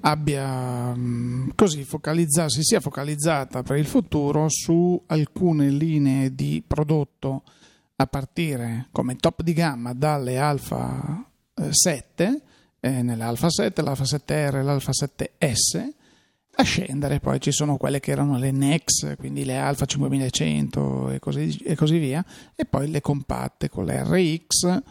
abbia 0.02 0.94
mm, 0.94 1.50
così 1.54 1.84
focalizzarsi, 1.84 2.62
sia 2.62 2.80
focalizzata 2.80 3.62
per 3.62 3.76
il 3.76 3.86
futuro 3.86 4.46
su 4.48 5.00
alcune 5.06 5.68
linee 5.68 6.34
di 6.34 6.62
prodotto 6.66 7.42
a 7.96 8.06
partire 8.06 8.88
come 8.90 9.16
top 9.16 9.42
di 9.42 9.52
gamma 9.52 9.92
dalle 9.92 10.38
Alpha 10.38 11.24
7, 11.70 12.42
eh, 12.80 13.02
nell'Alpha 13.02 13.48
7, 13.48 13.82
l'Alpha 13.82 14.02
7R, 14.02 14.62
l'Alpha 14.62 14.90
7S, 14.90 15.88
a 16.54 16.62
scendere. 16.62 17.20
Poi 17.20 17.40
ci 17.40 17.52
sono 17.52 17.76
quelle 17.76 18.00
che 18.00 18.10
erano 18.10 18.38
le 18.38 18.50
NEX, 18.50 19.16
quindi 19.16 19.44
le 19.44 19.56
Alpha 19.56 19.84
5100 19.84 21.10
e 21.10 21.18
così, 21.20 21.56
e 21.58 21.76
così 21.76 21.98
via, 21.98 22.24
e 22.56 22.64
poi 22.64 22.90
le 22.90 23.00
compatte 23.00 23.68
con 23.68 23.84
le 23.84 24.02
RX 24.02 24.82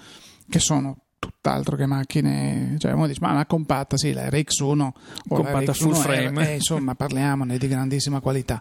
che 0.48 0.60
sono 0.60 0.98
tutt'altro 1.22 1.76
che 1.76 1.86
macchine, 1.86 2.76
cioè 2.80 2.94
uno 2.94 3.06
dice 3.06 3.20
ma 3.22 3.32
una 3.32 3.46
compatta, 3.46 3.96
sì, 3.96 4.12
la 4.12 4.28
RX1 4.28 4.82
o 4.82 4.94
compatta 5.28 5.60
la 5.60 5.72
RX1 5.72 5.74
full 5.74 5.94
frame, 5.94 6.48
è, 6.48 6.50
eh, 6.50 6.56
insomma 6.56 6.96
parliamone 6.96 7.60
di 7.60 7.68
grandissima 7.68 8.20
qualità. 8.20 8.60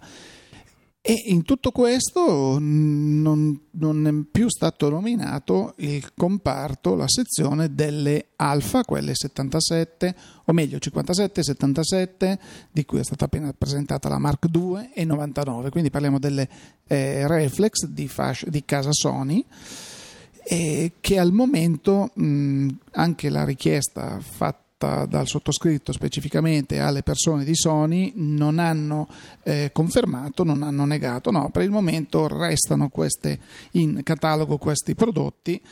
E 1.03 1.15
in 1.29 1.45
tutto 1.45 1.71
questo 1.71 2.59
non, 2.61 3.59
non, 3.71 4.07
è 4.07 4.31
più 4.31 4.51
stato 4.51 4.91
nominato 4.91 5.73
il 5.79 6.13
comparto, 6.15 6.95
la 6.95 7.09
sezione 7.09 7.75
delle 7.75 8.33
alfa, 8.37 8.83
quelle 8.83 9.15
77, 9.15 10.15
o 10.45 10.53
meglio 10.53 10.79
57, 10.79 11.43
77, 11.43 12.39
di 12.71 12.85
cui 12.85 12.99
è 12.99 13.05
stata 13.05 13.25
appena 13.25 13.51
presentata 13.57 14.11
la 14.11 14.19
Mark 14.19 14.47
II 14.53 14.91
e 14.93 15.07
99, 15.07 15.71
quindi 15.71 15.89
parliamo 15.89 16.19
delle 16.19 16.47
eh, 16.87 17.27
reflex 17.27 17.87
di, 17.87 18.07
fascia, 18.07 18.51
di 18.51 18.63
casa 18.67 18.93
Sony 18.93 19.43
e 20.53 20.95
che 21.01 21.17
al 21.17 21.31
momento 21.31 22.11
mh, 22.13 22.69
anche 22.95 23.29
la 23.29 23.45
richiesta 23.45 24.19
fatta 24.19 25.07
dal 25.07 25.29
sottoscritto 25.29 25.93
specificamente 25.93 26.81
alle 26.81 27.05
persone 27.05 27.45
di 27.45 27.55
Sony 27.55 28.15
non 28.17 28.59
hanno 28.59 29.07
eh, 29.45 29.71
confermato, 29.73 30.43
non 30.43 30.65
hanno 30.65 30.85
negato, 30.87 31.31
no, 31.31 31.51
per 31.51 31.63
il 31.63 31.71
momento 31.71 32.27
restano 32.27 32.89
queste 32.89 33.39
in 33.73 34.01
catalogo 34.03 34.59
questi 34.59 34.97
prodotti. 34.97 35.63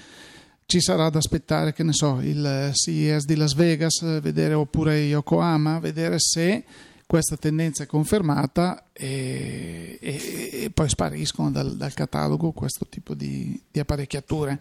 Ci 0.65 0.81
sarà 0.81 1.11
da 1.11 1.19
aspettare, 1.19 1.73
che 1.73 1.83
ne 1.83 1.93
so, 1.93 2.21
il 2.21 2.71
CES 2.73 3.25
di 3.25 3.35
Las 3.35 3.55
Vegas, 3.55 4.21
vedere 4.21 4.55
oppure 4.55 5.01
Yokohama, 5.01 5.81
vedere 5.81 6.21
se 6.21 6.65
questa 7.09 7.39
tendenza 7.39 7.85
è 7.85 7.87
confermata 7.87 8.91
e, 8.93 9.97
e, 9.99 10.51
e 10.65 10.71
poi 10.71 10.91
spariscono 10.91 11.51
dal, 11.51 11.75
dal, 11.75 11.95
catalogo 11.95 12.53
questo 12.53 12.87
tipo 12.87 13.15
di, 13.15 13.59
di, 13.71 13.81
apparecchiature. 13.81 14.59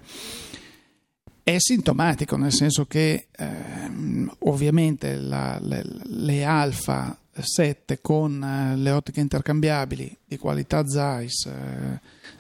È 1.44 1.56
sintomatico 1.58 2.38
nel 2.38 2.54
senso 2.54 2.86
che 2.86 3.28
ehm, 3.36 4.34
ovviamente 4.40 5.18
la, 5.18 5.60
le, 5.62 5.84
le 6.06 6.46
Alfa 6.46 7.20
7 7.34 8.00
con 8.00 8.42
eh, 8.42 8.78
le 8.78 8.92
ottiche 8.92 9.20
intercambiabili 9.20 10.18
di 10.24 10.38
qualità 10.38 10.88
Zeiss 10.88 11.48
eh, 11.48 12.00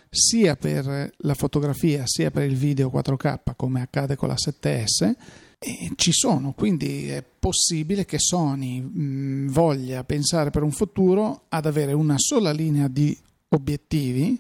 sia 0.09 0.55
per 0.55 1.11
la 1.17 1.33
fotografia 1.33 2.03
sia 2.05 2.31
per 2.31 2.43
il 2.43 2.55
video 2.55 2.89
4K 2.93 3.39
come 3.57 3.81
accade 3.81 4.15
con 4.15 4.29
la 4.29 4.35
7S 4.35 5.15
e 5.59 5.91
ci 5.95 6.11
sono, 6.11 6.53
quindi 6.53 7.09
è 7.09 7.23
possibile 7.23 8.05
che 8.05 8.19
Sony 8.19 8.79
mh, 8.79 9.51
voglia 9.51 10.03
pensare 10.03 10.51
per 10.51 10.61
un 10.61 10.71
futuro 10.71 11.45
ad 11.49 11.65
avere 11.65 11.93
una 11.93 12.17
sola 12.17 12.51
linea 12.51 12.87
di 12.87 13.17
obiettivi, 13.49 14.39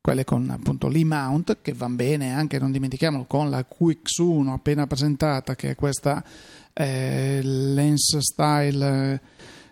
quelle 0.00 0.24
con 0.24 0.48
appunto 0.50 0.88
l'e-mount, 0.88 1.58
che 1.60 1.72
va 1.72 1.88
bene 1.88 2.32
anche, 2.32 2.58
non 2.58 2.72
dimentichiamolo, 2.72 3.24
con 3.24 3.50
la 3.50 3.66
QX1 3.66 4.48
appena 4.48 4.86
presentata, 4.86 5.54
che 5.54 5.70
è 5.70 5.74
questa 5.74 6.24
eh, 6.72 7.40
lens 7.42 8.16
style 8.18 9.20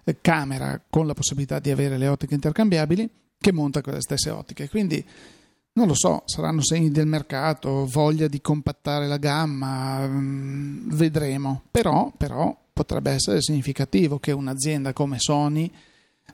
eh, 0.04 0.20
camera 0.20 0.82
con 0.88 1.06
la 1.06 1.14
possibilità 1.14 1.58
di 1.58 1.70
avere 1.70 1.96
le 1.96 2.08
ottiche 2.08 2.34
intercambiabili, 2.34 3.08
che 3.38 3.52
monta 3.52 3.80
quelle 3.80 4.00
stesse 4.00 4.30
ottiche. 4.30 4.68
Quindi 4.68 5.04
non 5.74 5.86
lo 5.86 5.94
so, 5.94 6.22
saranno 6.26 6.62
segni 6.62 6.90
del 6.90 7.06
mercato, 7.06 7.86
voglia 7.86 8.28
di 8.28 8.40
compattare 8.40 9.06
la 9.06 9.16
gamma, 9.16 10.06
mm, 10.06 10.90
vedremo. 10.90 11.62
Però, 11.70 12.12
però 12.16 12.56
potrebbe 12.72 13.10
essere 13.12 13.40
significativo 13.40 14.18
che 14.18 14.32
un'azienda 14.32 14.92
come 14.92 15.18
Sony 15.18 15.70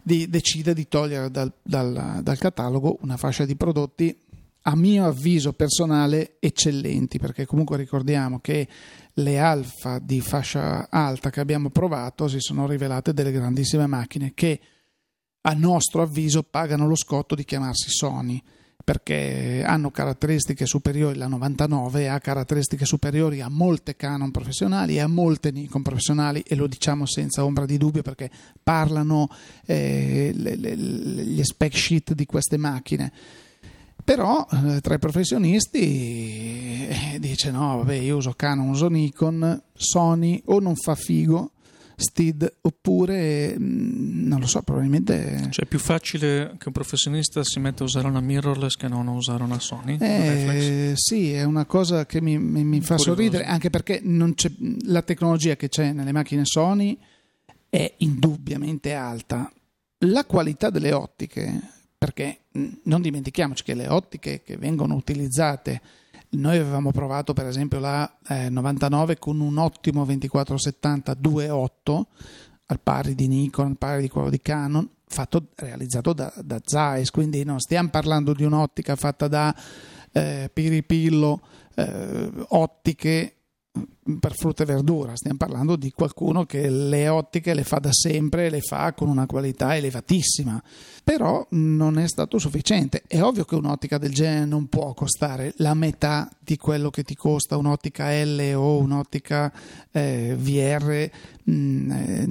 di, 0.03 0.29
decida 0.29 0.73
di 0.73 0.89
togliere 0.89 1.31
dal, 1.31 1.53
dal, 1.63 2.21
dal 2.23 2.39
catalogo 2.39 2.99
una 3.03 3.17
fascia 3.17 3.45
di 3.45 3.57
prodotti 3.57 4.17
a 4.63 4.77
mio 4.77 5.07
avviso 5.07 5.53
personale 5.53 6.37
eccellenti, 6.41 7.19
perché 7.19 7.47
comunque 7.47 7.77
ricordiamo 7.77 8.41
che 8.41 8.69
le 9.15 9.39
alfa 9.39 9.99
di 9.99 10.21
fascia 10.21 10.89
alta 10.91 11.31
che 11.31 11.41
abbiamo 11.41 11.71
provato 11.71 12.29
si 12.29 12.41
sono 12.41 12.67
rivelate 12.67 13.15
delle 13.15 13.33
grandissime 13.33 13.87
macchine 13.87 14.33
che 14.35 14.61
a 15.43 15.53
nostro 15.55 16.03
avviso 16.03 16.43
pagano 16.43 16.87
lo 16.87 16.97
scotto 16.97 17.35
di 17.35 17.45
chiamarsi 17.45 17.89
Sony 17.89 18.43
perché 18.89 19.63
hanno 19.67 19.91
caratteristiche 19.91 20.65
superiori, 20.65 21.19
la 21.19 21.27
99 21.27 22.09
ha 22.09 22.19
caratteristiche 22.21 22.87
superiori 22.87 23.43
a 23.43 23.51
molte 23.51 23.97
Canon 23.97 24.31
professionali 24.31 24.95
e 24.95 25.01
a 25.01 25.07
molte 25.07 25.51
Nikon 25.51 25.83
professionali 25.83 26.41
e 26.41 26.55
lo 26.55 26.67
diciamo 26.67 27.05
senza 27.05 27.45
ombra 27.45 27.67
di 27.67 27.77
dubbio 27.77 28.01
perché 28.01 28.31
parlano 28.63 29.29
eh, 29.67 30.33
le, 30.35 30.57
le, 30.57 30.75
gli 30.75 31.43
spec 31.45 31.77
sheet 31.77 32.15
di 32.15 32.25
queste 32.25 32.57
macchine. 32.57 33.13
Però 34.03 34.47
eh, 34.51 34.81
tra 34.81 34.95
i 34.95 34.99
professionisti 34.99 36.87
eh, 36.89 37.19
dice 37.21 37.51
no, 37.51 37.77
vabbè, 37.77 37.93
io 37.93 38.17
uso 38.17 38.33
Canon, 38.33 38.71
uso 38.71 38.89
Nikon, 38.89 39.65
Sony 39.75 40.41
o 40.47 40.61
non 40.61 40.77
fa 40.77 40.95
figo 40.95 41.51
STID 42.01 42.59
oppure 42.61 43.59
mm, 43.59 44.29
non 44.29 44.39
lo 44.39 44.47
so, 44.47 44.63
probabilmente... 44.63 45.49
Cioè 45.51 45.65
è 45.65 45.69
più 45.69 45.81
facile 45.81 46.55
che 46.57 46.69
un 46.69 46.73
professionista 46.73 47.43
si 47.43 47.59
metta 47.59 47.83
a 47.83 47.87
usare 47.87 48.07
una 48.07 48.21
mirrorless 48.21 48.77
che 48.77 48.87
non 48.87 49.09
a 49.09 49.11
usare 49.11 49.43
una 49.43 49.59
Sony? 49.59 49.99
Eh, 49.99 50.93
sì, 50.95 51.33
è 51.33 51.43
una 51.43 51.65
cosa 51.65 52.07
che 52.07 52.21
mi, 52.21 52.39
mi, 52.39 52.63
mi 52.63 52.81
fa 52.81 52.95
Curioso. 52.95 53.11
sorridere 53.11 53.45
anche 53.45 53.69
perché 53.69 54.01
la 54.85 55.03
tecnologia 55.03 55.57
che 55.57 55.69
c'è 55.69 55.93
nelle 55.93 56.13
macchine 56.13 56.45
Sony 56.45 56.97
è 57.69 57.93
indubbiamente 57.99 58.95
alta. 58.95 59.53
La 60.03 60.25
qualità 60.25 60.71
delle 60.71 60.93
ottiche, 60.93 61.61
perché 61.99 62.43
mm, 62.57 62.67
non 62.85 63.03
dimentichiamoci 63.03 63.65
che 63.65 63.75
le 63.75 63.89
ottiche 63.89 64.43
che 64.45 64.57
vengono 64.57 64.95
utilizzate 64.95 65.81
noi 66.31 66.59
avevamo 66.59 66.91
provato 66.91 67.33
per 67.33 67.47
esempio 67.47 67.79
la 67.79 68.11
eh, 68.29 68.51
99 68.51 69.19
con 69.19 69.41
un 69.41 69.57
ottimo 69.57 70.05
2470 70.05 71.13
2.8 71.13 72.03
al 72.67 72.81
pari 72.81 73.15
di 73.15 73.29
Nikon, 73.29 73.67
al 73.67 73.79
pari 73.79 74.03
di 74.03 74.09
quello 74.09 74.29
di 74.29 74.43
Canon, 74.43 74.89
fatto, 75.07 75.49
realizzato 75.57 76.13
da, 76.13 76.33
da 76.43 76.61
Zeiss, 76.63 77.11
quindi 77.11 77.43
non 77.45 77.61
stiamo 77.61 77.89
parlando 77.89 78.35
di 78.35 78.45
un'ottica 78.45 78.95
fatta 78.95 79.27
da 79.27 79.55
eh, 80.13 80.51
Piripillo, 80.53 81.41
eh, 81.75 82.31
ottiche 82.49 83.38
per 84.19 84.35
frutta 84.35 84.63
e 84.63 84.67
verdura, 84.67 85.15
stiamo 85.15 85.37
parlando 85.37 85.77
di 85.77 85.91
qualcuno 85.91 86.47
che 86.47 86.71
le 86.71 87.09
ottiche 87.09 87.55
le 87.55 87.65
fa 87.65 87.79
da 87.79 87.93
sempre 87.93 88.49
le 88.49 88.61
fa 88.61 88.93
con 88.93 89.09
una 89.09 89.27
qualità 89.27 89.77
elevatissima, 89.77 90.63
però 91.05 91.47
non 91.51 91.99
è 91.99 92.09
stato 92.09 92.39
sufficiente. 92.39 93.03
È 93.07 93.21
ovvio 93.21 93.45
che 93.45 93.55
un'ottica 93.55 93.99
del 93.99 94.15
genere 94.15 94.47
non 94.47 94.69
può 94.69 94.95
costare 94.95 95.53
la 95.57 95.75
metà 95.75 96.31
di 96.39 96.57
quello 96.57 96.91
che 96.91 97.03
ti 97.03 97.15
costa 97.15 97.57
un'ottica 97.57 98.11
L 98.25 98.53
o 98.55 98.79
un'ottica 98.79 99.53
eh, 99.91 100.35
VR 100.39 101.11
mh, 101.45 101.53
mm, 101.53 101.91
eh, 101.91 102.27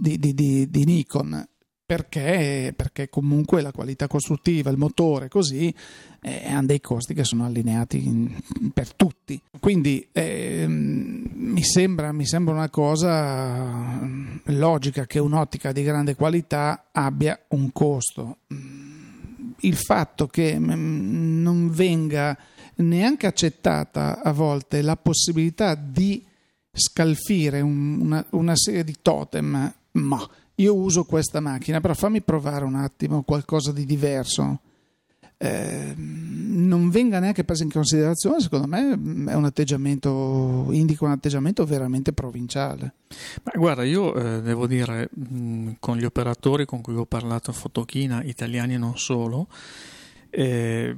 di, 0.00 0.18
di, 0.18 0.34
di, 0.34 0.70
di 0.70 0.84
Nikon 0.84 1.48
perché, 1.90 2.72
perché, 2.76 3.08
comunque 3.08 3.62
la 3.62 3.72
qualità 3.72 4.06
costruttiva, 4.06 4.70
il 4.70 4.76
motore, 4.76 5.26
così 5.26 5.74
eh, 6.22 6.46
hanno 6.46 6.66
dei 6.66 6.80
costi 6.80 7.14
che 7.14 7.24
sono 7.24 7.44
allineati 7.44 8.06
in, 8.06 8.32
per 8.72 8.94
tutti. 8.94 9.42
Quindi 9.58 10.06
eh, 10.12 10.66
mi, 10.68 11.64
sembra, 11.64 12.12
mi 12.12 12.26
sembra 12.26 12.54
una 12.54 12.70
cosa 12.70 14.04
mm, 14.04 14.36
logica 14.44 15.04
che 15.06 15.18
un'ottica 15.18 15.72
di 15.72 15.82
grande 15.82 16.14
qualità 16.14 16.90
abbia 16.92 17.36
un 17.48 17.72
costo. 17.72 18.36
Il 19.62 19.74
fatto 19.74 20.28
che 20.28 20.56
mm, 20.60 21.42
non 21.42 21.70
venga 21.72 22.38
neanche 22.76 23.26
accettata 23.26 24.22
a 24.22 24.30
volte 24.30 24.80
la 24.80 24.94
possibilità 24.94 25.74
di 25.74 26.24
scalfire 26.70 27.60
un, 27.60 28.00
una, 28.00 28.24
una 28.30 28.54
serie 28.54 28.84
di 28.84 28.94
totem, 29.02 29.74
ma 29.90 30.28
io 30.60 30.74
uso 30.74 31.04
questa 31.04 31.40
macchina, 31.40 31.80
però 31.80 31.94
fammi 31.94 32.20
provare 32.20 32.64
un 32.64 32.74
attimo 32.74 33.22
qualcosa 33.22 33.72
di 33.72 33.84
diverso. 33.84 34.60
Eh, 35.42 35.94
non 35.96 36.90
venga 36.90 37.18
neanche 37.18 37.44
preso 37.44 37.62
in 37.62 37.70
considerazione, 37.70 38.40
secondo 38.40 38.66
me 38.66 38.90
è 39.30 39.34
un 39.34 39.44
atteggiamento, 39.46 40.66
indica 40.70 41.06
un 41.06 41.12
atteggiamento 41.12 41.64
veramente 41.64 42.12
provinciale. 42.12 42.92
Ma 43.44 43.52
guarda, 43.54 43.82
io 43.82 44.14
eh, 44.14 44.42
devo 44.42 44.66
dire, 44.66 45.08
mh, 45.10 45.72
con 45.80 45.96
gli 45.96 46.04
operatori 46.04 46.66
con 46.66 46.82
cui 46.82 46.94
ho 46.94 47.06
parlato 47.06 47.50
a 47.50 47.54
Fotochina, 47.54 48.22
italiani 48.22 48.76
non 48.76 48.98
solo, 48.98 49.48
eh, 50.28 50.94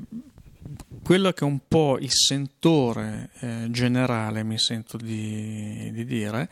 quello 1.05 1.31
che 1.33 1.45
è 1.45 1.49
un 1.49 1.61
po' 1.69 1.99
il 1.99 2.11
sentore 2.11 3.31
eh, 3.41 3.67
generale, 3.71 4.43
mi 4.43 4.59
sento 4.59 4.97
di, 4.97 5.91
di 5.93 6.05
dire, 6.05 6.49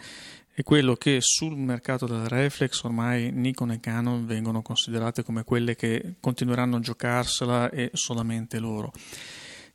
è 0.61 0.62
quello 0.62 0.94
che 0.94 1.18
sul 1.20 1.57
mercato 1.57 2.07
del 2.07 2.29
reflex 2.29 2.83
ormai 2.83 3.33
Nikon 3.33 3.73
e 3.73 3.81
Canon 3.81 4.27
vengono 4.27 4.61
considerate 4.61 5.23
come 5.23 5.42
quelle 5.42 5.75
che 5.75 6.16
continueranno 6.20 6.77
a 6.77 6.81
giocarsela 6.81 7.70
e 7.70 7.90
solamente 7.94 8.59
loro. 8.59 8.92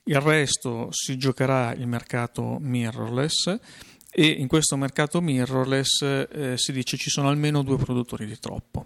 Il 0.04 0.20
resto 0.22 0.90
si 0.92 1.18
giocherà 1.18 1.74
il 1.74 1.88
mercato 1.88 2.58
mirrorless 2.60 3.58
e 4.12 4.28
in 4.28 4.48
questo 4.48 4.78
mercato 4.78 5.22
mirrorless 5.22 6.02
eh, 6.04 6.54
si 6.56 6.72
dice 6.72 6.98
ci 6.98 7.10
sono 7.10 7.30
almeno 7.30 7.64
due 7.64 7.78
produttori 7.78 8.28
di 8.28 8.38
troppo. 8.38 8.86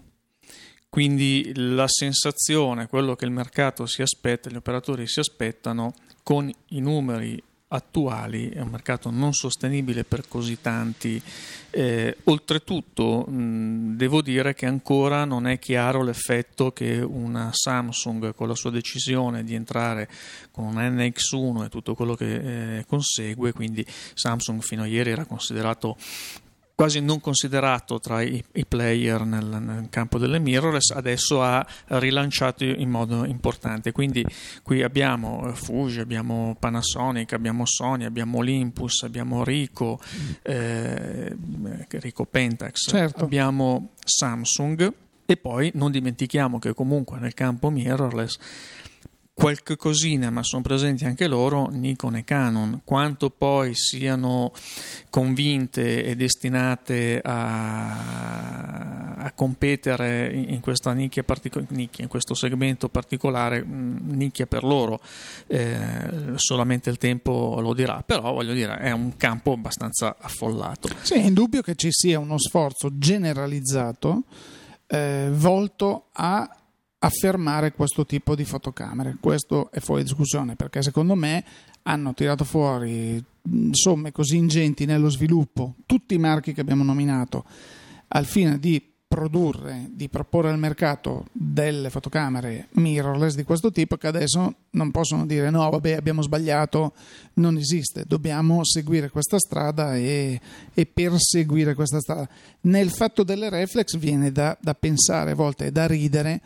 Quindi 0.88 1.52
la 1.54 1.86
sensazione, 1.86 2.88
quello 2.88 3.14
che 3.14 3.26
il 3.26 3.30
mercato 3.30 3.84
si 3.84 4.00
aspetta, 4.00 4.48
gli 4.48 4.56
operatori 4.56 5.06
si 5.06 5.20
aspettano, 5.20 5.92
con 6.22 6.50
i 6.68 6.80
numeri 6.80 7.40
attuali, 7.72 8.48
è 8.50 8.60
un 8.60 8.68
mercato 8.68 9.10
non 9.10 9.32
sostenibile 9.32 10.04
per 10.04 10.26
così 10.26 10.60
tanti. 10.60 11.20
Eh, 11.70 12.16
oltretutto 12.24 13.24
mh, 13.26 13.96
devo 13.96 14.22
dire 14.22 14.54
che 14.54 14.66
ancora 14.66 15.24
non 15.24 15.46
è 15.46 15.58
chiaro 15.58 16.02
l'effetto 16.02 16.72
che 16.72 17.00
una 17.00 17.50
Samsung 17.52 18.34
con 18.34 18.48
la 18.48 18.56
sua 18.56 18.70
decisione 18.70 19.44
di 19.44 19.54
entrare 19.54 20.08
con 20.50 20.64
un 20.64 20.74
NX1 20.76 21.64
e 21.64 21.68
tutto 21.68 21.94
quello 21.94 22.14
che 22.14 22.78
eh, 22.78 22.84
consegue, 22.86 23.52
quindi 23.52 23.86
Samsung 24.14 24.62
fino 24.62 24.82
a 24.82 24.86
ieri 24.86 25.10
era 25.10 25.24
considerato 25.24 25.96
quasi 26.80 27.00
non 27.00 27.20
considerato 27.20 28.00
tra 28.00 28.22
i, 28.22 28.42
i 28.54 28.64
player 28.64 29.26
nel, 29.26 29.44
nel, 29.44 29.88
campo 29.90 30.16
delle 30.16 30.38
mirrorless, 30.38 30.92
adesso 30.92 31.42
ha 31.42 31.62
rilanciato 31.88 32.64
in 32.64 32.88
modo 32.88 33.26
importante. 33.26 33.92
Quindi 33.92 34.24
qui 34.62 34.82
abbiamo 34.82 35.46
eh, 35.46 35.52
Fuji, 35.54 36.00
abbiamo 36.00 36.56
Panasonic, 36.58 37.34
abbiamo 37.34 37.66
Sony, 37.66 38.06
abbiamo 38.06 38.38
Olympus, 38.38 39.02
abbiamo 39.02 39.44
Rico, 39.44 40.00
eh, 40.40 41.36
Rico 41.90 42.24
Pentax, 42.24 42.88
certo. 42.88 43.24
abbiamo 43.24 43.90
Samsung 44.02 44.90
e 45.26 45.36
poi 45.36 45.70
non 45.74 45.90
dimentichiamo 45.90 46.58
che 46.58 46.72
comunque 46.72 47.18
nel 47.18 47.34
campo 47.34 47.68
mirrorless 47.68 48.38
qualche 49.32 49.76
cosina, 49.76 50.30
ma 50.30 50.42
sono 50.42 50.60
presenti 50.62 51.04
anche 51.06 51.26
loro, 51.26 51.68
Nikon 51.70 52.16
e 52.16 52.24
Canon. 52.24 52.82
Quanto 52.84 53.30
poi 53.30 53.74
siano 53.74 54.52
convinte 55.08 56.04
e 56.04 56.14
destinate 56.14 57.20
a, 57.22 59.14
a 59.16 59.32
competere 59.32 60.30
in, 60.30 60.60
questa 60.60 60.92
nicchia, 60.92 61.22
partico- 61.22 61.64
nicchia, 61.68 62.04
in 62.04 62.10
questo 62.10 62.34
segmento 62.34 62.90
particolare, 62.90 63.64
mm, 63.64 64.10
nicchia 64.10 64.46
per 64.46 64.62
loro, 64.62 65.00
eh, 65.46 66.34
solamente 66.34 66.90
il 66.90 66.98
tempo 66.98 67.60
lo 67.60 67.72
dirà, 67.72 68.02
però 68.04 68.32
voglio 68.32 68.52
dire 68.52 68.76
è 68.76 68.90
un 68.90 69.16
campo 69.16 69.52
abbastanza 69.52 70.16
affollato. 70.18 70.88
Sì, 71.00 71.14
è 71.14 71.24
indubbio 71.24 71.62
che 71.62 71.76
ci 71.76 71.90
sia 71.90 72.18
uno 72.18 72.38
sforzo 72.38 72.98
generalizzato 72.98 74.24
eh, 74.86 75.28
volto 75.32 76.08
a 76.12 76.59
affermare 77.02 77.72
questo 77.72 78.04
tipo 78.04 78.34
di 78.34 78.44
fotocamere. 78.44 79.16
Questo 79.20 79.70
è 79.70 79.80
fuori 79.80 80.02
discussione 80.02 80.56
perché 80.56 80.82
secondo 80.82 81.14
me 81.14 81.44
hanno 81.82 82.14
tirato 82.14 82.44
fuori 82.44 83.22
somme 83.70 84.12
così 84.12 84.36
ingenti 84.36 84.84
nello 84.84 85.08
sviluppo, 85.08 85.74
tutti 85.86 86.14
i 86.14 86.18
marchi 86.18 86.52
che 86.52 86.60
abbiamo 86.60 86.84
nominato, 86.84 87.44
al 88.08 88.26
fine 88.26 88.58
di 88.58 88.90
produrre, 89.10 89.88
di 89.90 90.08
proporre 90.08 90.50
al 90.50 90.58
mercato 90.58 91.26
delle 91.32 91.90
fotocamere 91.90 92.68
mirrorless 92.74 93.34
di 93.34 93.42
questo 93.42 93.72
tipo 93.72 93.96
che 93.96 94.06
adesso 94.06 94.54
non 94.70 94.92
possono 94.92 95.26
dire 95.26 95.50
no, 95.50 95.68
vabbè, 95.68 95.94
abbiamo 95.94 96.22
sbagliato, 96.22 96.92
non 97.34 97.56
esiste, 97.56 98.04
dobbiamo 98.06 98.62
seguire 98.62 99.10
questa 99.10 99.38
strada 99.38 99.96
e, 99.96 100.40
e 100.72 100.86
perseguire 100.86 101.74
questa 101.74 101.98
strada. 101.98 102.28
Nel 102.62 102.90
fatto 102.90 103.24
delle 103.24 103.48
reflex 103.48 103.96
viene 103.96 104.30
da, 104.30 104.56
da 104.60 104.74
pensare 104.74 105.32
a 105.32 105.34
volte 105.34 105.66
e 105.66 105.72
da 105.72 105.88
ridere 105.88 106.40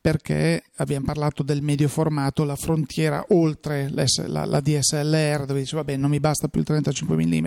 perché 0.00 0.62
abbiamo 0.76 1.04
parlato 1.06 1.42
del 1.42 1.62
medio 1.62 1.88
formato, 1.88 2.44
la 2.44 2.56
frontiera 2.56 3.24
oltre 3.28 3.90
la, 3.90 4.44
la 4.44 4.60
DSLR, 4.60 5.44
dove 5.44 5.60
dice 5.60 5.76
vabbè 5.76 5.96
non 5.96 6.10
mi 6.10 6.20
basta 6.20 6.48
più 6.48 6.60
il 6.60 6.66
35 6.66 7.16
mm, 7.16 7.46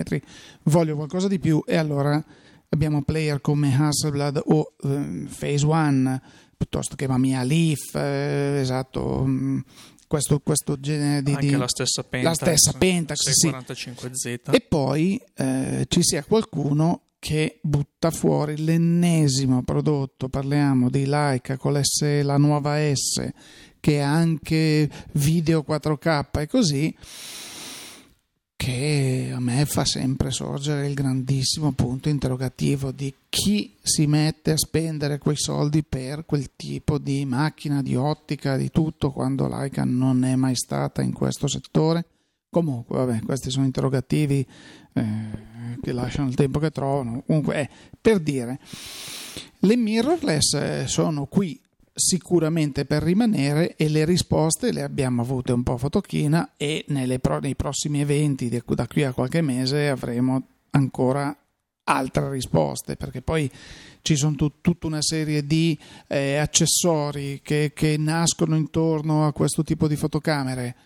voglio 0.64 0.96
qualcosa 0.96 1.28
di 1.28 1.38
più 1.38 1.62
e 1.66 1.76
allora 1.76 2.22
abbiamo 2.68 3.02
player 3.02 3.40
come 3.40 3.74
Hasselblad 3.74 4.42
o 4.44 4.74
eh, 4.82 5.26
Phase 5.38 5.66
One 5.66 6.20
piuttosto 6.56 6.94
che 6.94 7.08
Mamiya 7.08 7.42
Leaf, 7.42 7.94
eh, 7.94 8.60
esatto, 8.60 9.24
mm, 9.26 9.58
questo, 10.06 10.38
questo, 10.40 10.78
genere 10.78 11.22
di... 11.22 11.32
Anche 11.32 11.46
di, 11.46 11.56
la 11.56 11.66
stessa 11.66 12.04
Pentax, 12.04 12.40
la 12.40 12.46
stessa 12.46 12.78
Pentax 12.78 13.18
645Z. 13.28 14.12
Sì. 14.14 14.40
E 14.50 14.60
poi 14.60 15.20
eh, 15.34 15.86
ci 15.88 16.02
sia 16.02 16.22
qualcuno 16.22 17.00
che 17.22 17.60
butta 17.62 18.10
fuori 18.10 18.64
l'ennesimo 18.64 19.62
prodotto, 19.62 20.28
parliamo 20.28 20.90
di 20.90 21.06
Leica 21.06 21.56
con 21.56 21.72
l'S, 21.72 22.20
la 22.24 22.36
nuova 22.36 22.78
S, 22.92 23.30
che 23.78 24.00
anche 24.00 24.90
video 25.12 25.64
4K 25.64 26.40
e 26.40 26.48
così 26.48 26.96
che 28.56 29.30
a 29.32 29.38
me 29.38 29.64
fa 29.66 29.84
sempre 29.84 30.32
sorgere 30.32 30.88
il 30.88 30.94
grandissimo 30.94 31.70
punto 31.70 32.08
interrogativo 32.08 32.90
di 32.90 33.14
chi 33.28 33.76
si 33.80 34.08
mette 34.08 34.50
a 34.50 34.56
spendere 34.56 35.18
quei 35.18 35.36
soldi 35.36 35.84
per 35.84 36.24
quel 36.26 36.50
tipo 36.56 36.98
di 36.98 37.24
macchina, 37.24 37.82
di 37.82 37.94
ottica, 37.94 38.56
di 38.56 38.72
tutto, 38.72 39.12
quando 39.12 39.46
Leica 39.46 39.84
non 39.84 40.24
è 40.24 40.34
mai 40.34 40.56
stata 40.56 41.02
in 41.02 41.12
questo 41.12 41.46
settore. 41.46 42.04
Comunque, 42.52 42.98
vabbè, 42.98 43.20
questi 43.20 43.50
sono 43.50 43.64
interrogativi 43.64 44.46
eh, 44.92 45.02
che 45.80 45.92
lasciano 45.92 46.28
il 46.28 46.34
tempo 46.34 46.58
che 46.58 46.70
trovano. 46.70 47.22
Comunque, 47.24 47.60
eh, 47.60 47.68
per 47.98 48.18
dire, 48.18 48.58
le 49.60 49.74
mirrorless 49.74 50.52
eh, 50.52 50.84
sono 50.86 51.24
qui 51.24 51.58
sicuramente 51.94 52.84
per 52.84 53.02
rimanere 53.02 53.74
e 53.76 53.88
le 53.88 54.04
risposte 54.04 54.70
le 54.70 54.82
abbiamo 54.82 55.22
avute 55.22 55.52
un 55.52 55.62
po' 55.62 55.78
fotochina 55.78 56.50
e 56.58 56.84
pro- 57.22 57.38
nei 57.38 57.56
prossimi 57.56 58.02
eventi 58.02 58.50
da 58.50 58.86
qui 58.86 59.02
a 59.02 59.14
qualche 59.14 59.40
mese 59.40 59.88
avremo 59.88 60.42
ancora 60.72 61.34
altre 61.84 62.30
risposte 62.30 62.96
perché 62.96 63.22
poi 63.22 63.50
ci 64.02 64.14
sono 64.14 64.34
tut- 64.34 64.60
tutta 64.60 64.86
una 64.88 65.00
serie 65.00 65.46
di 65.46 65.78
eh, 66.06 66.36
accessori 66.36 67.40
che, 67.42 67.72
che, 67.74 67.96
nascono 67.96 68.56
intorno 68.56 69.26
a 69.26 69.32
questo 69.32 69.62
tipo 69.62 69.88
di 69.88 69.96
fotocamere 69.96 70.76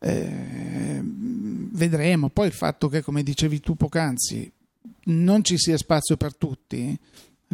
eh, 0.00 1.00
vedremo 1.02 2.28
poi 2.28 2.46
il 2.46 2.52
fatto 2.52 2.88
che 2.88 3.02
come 3.02 3.22
dicevi 3.22 3.60
tu 3.60 3.74
poc'anzi 3.74 4.50
non 5.04 5.42
ci 5.42 5.56
sia 5.58 5.76
spazio 5.76 6.16
per 6.16 6.36
tutti 6.36 6.98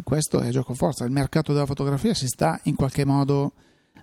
questo 0.03 0.39
è 0.39 0.49
gioco 0.49 0.73
forza, 0.73 1.05
il 1.05 1.11
mercato 1.11 1.53
della 1.53 1.65
fotografia 1.65 2.13
si 2.13 2.27
sta 2.27 2.59
in 2.63 2.75
qualche 2.75 3.05
modo 3.05 3.53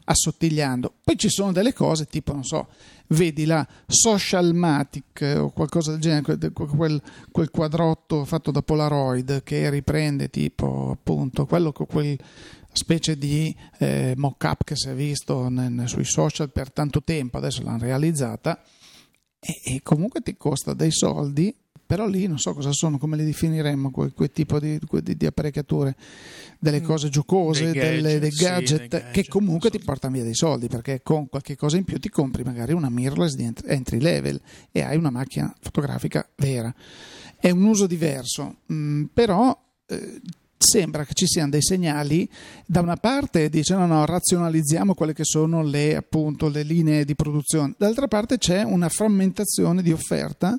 assottigliando. 0.05 0.95
Poi 1.05 1.17
ci 1.17 1.29
sono 1.29 1.53
delle 1.53 1.73
cose 1.73 2.07
tipo, 2.07 2.33
non 2.33 2.45
so, 2.45 2.69
vedi 3.09 3.45
la 3.45 3.67
Socialmatic 3.87 5.35
o 5.39 5.51
qualcosa 5.51 5.93
del 5.93 6.01
genere, 6.01 6.51
quel, 6.51 7.01
quel 7.31 7.51
quadrotto 7.51 8.25
fatto 8.25 8.51
da 8.51 8.63
Polaroid 8.63 9.43
che 9.43 9.71
riprende 9.71 10.29
tipo 10.29 10.91
appunto 10.91 11.47
quello, 11.47 11.73
quel 11.73 12.19
specie 12.73 13.17
di 13.17 13.55
eh, 13.79 14.15
mock-up 14.17 14.65
che 14.65 14.77
si 14.77 14.89
è 14.89 14.95
visto 14.95 15.49
nel, 15.49 15.89
sui 15.89 16.05
social 16.05 16.51
per 16.51 16.73
tanto 16.73 17.03
tempo, 17.03 17.39
adesso 17.39 17.63
l'hanno 17.63 17.85
realizzata 17.85 18.63
e, 19.39 19.75
e 19.75 19.81
comunque 19.83 20.21
ti 20.21 20.37
costa 20.37 20.75
dei 20.75 20.93
soldi 20.93 21.55
però 21.93 22.07
lì 22.07 22.27
non 22.27 22.39
so 22.39 22.55
cosa 22.55 22.73
sono, 22.73 22.97
come 22.97 23.19
le 23.19 23.25
definiremmo 23.25 23.91
quel, 23.91 24.15
quel 24.15 24.31
tipo 24.31 24.59
di, 24.59 24.79
di, 25.03 25.15
di, 25.15 25.27
apparecchiature, 25.27 25.95
delle 26.59 26.81
mm. 26.81 26.85
cose 26.85 27.11
giocose, 27.11 27.65
dei 27.65 27.73
gadget, 27.75 27.95
delle, 27.95 28.19
dei 28.19 28.31
gadget, 28.31 28.83
sì, 28.83 28.89
gadget 28.89 29.11
che 29.11 29.29
comunque 29.29 29.69
ti 29.69 29.79
portano 29.79 30.15
via 30.15 30.23
dei 30.23 30.35
soldi 30.35 30.69
perché 30.69 31.03
con 31.03 31.29
qualche 31.29 31.55
cosa 31.55 31.77
in 31.77 31.85
più 31.85 31.99
ti 31.99 32.09
compri 32.09 32.45
magari 32.45 32.73
una 32.73 32.89
mirrorless 32.89 33.35
di 33.35 33.53
entry 33.67 34.01
level 34.01 34.41
e 34.71 34.81
hai 34.81 34.97
una 34.97 35.11
macchina 35.11 35.55
fotografica 35.61 36.27
vera. 36.37 36.75
È 37.39 37.51
un 37.51 37.65
uso 37.65 37.87
diverso, 37.87 38.61
mh, 38.65 38.75
mm, 38.75 39.05
però 39.13 39.55
eh, 39.85 40.21
sembra 40.63 41.05
che 41.05 41.15
ci 41.15 41.27
siano 41.27 41.51
dei 41.51 41.63
segnali 41.63 42.29
da 42.65 42.81
una 42.81 42.97
parte 42.97 43.49
dice 43.49 43.75
no 43.75 43.87
no 43.87 44.05
razionalizziamo 44.05 44.95
quelle 44.95 45.13
che 45.13 45.25
sono 45.25 45.63
le, 45.63 45.97
appunto, 45.97 46.49
le 46.49 46.63
linee 46.63 47.05
di 47.05 47.15
produzione 47.15 47.75
dall'altra 47.77 48.09
parte 48.09 48.39
c'è 48.39 48.63
una 48.63 48.89
frammentazione 48.89 49.83
di 49.83 49.93
offerta 49.93 50.59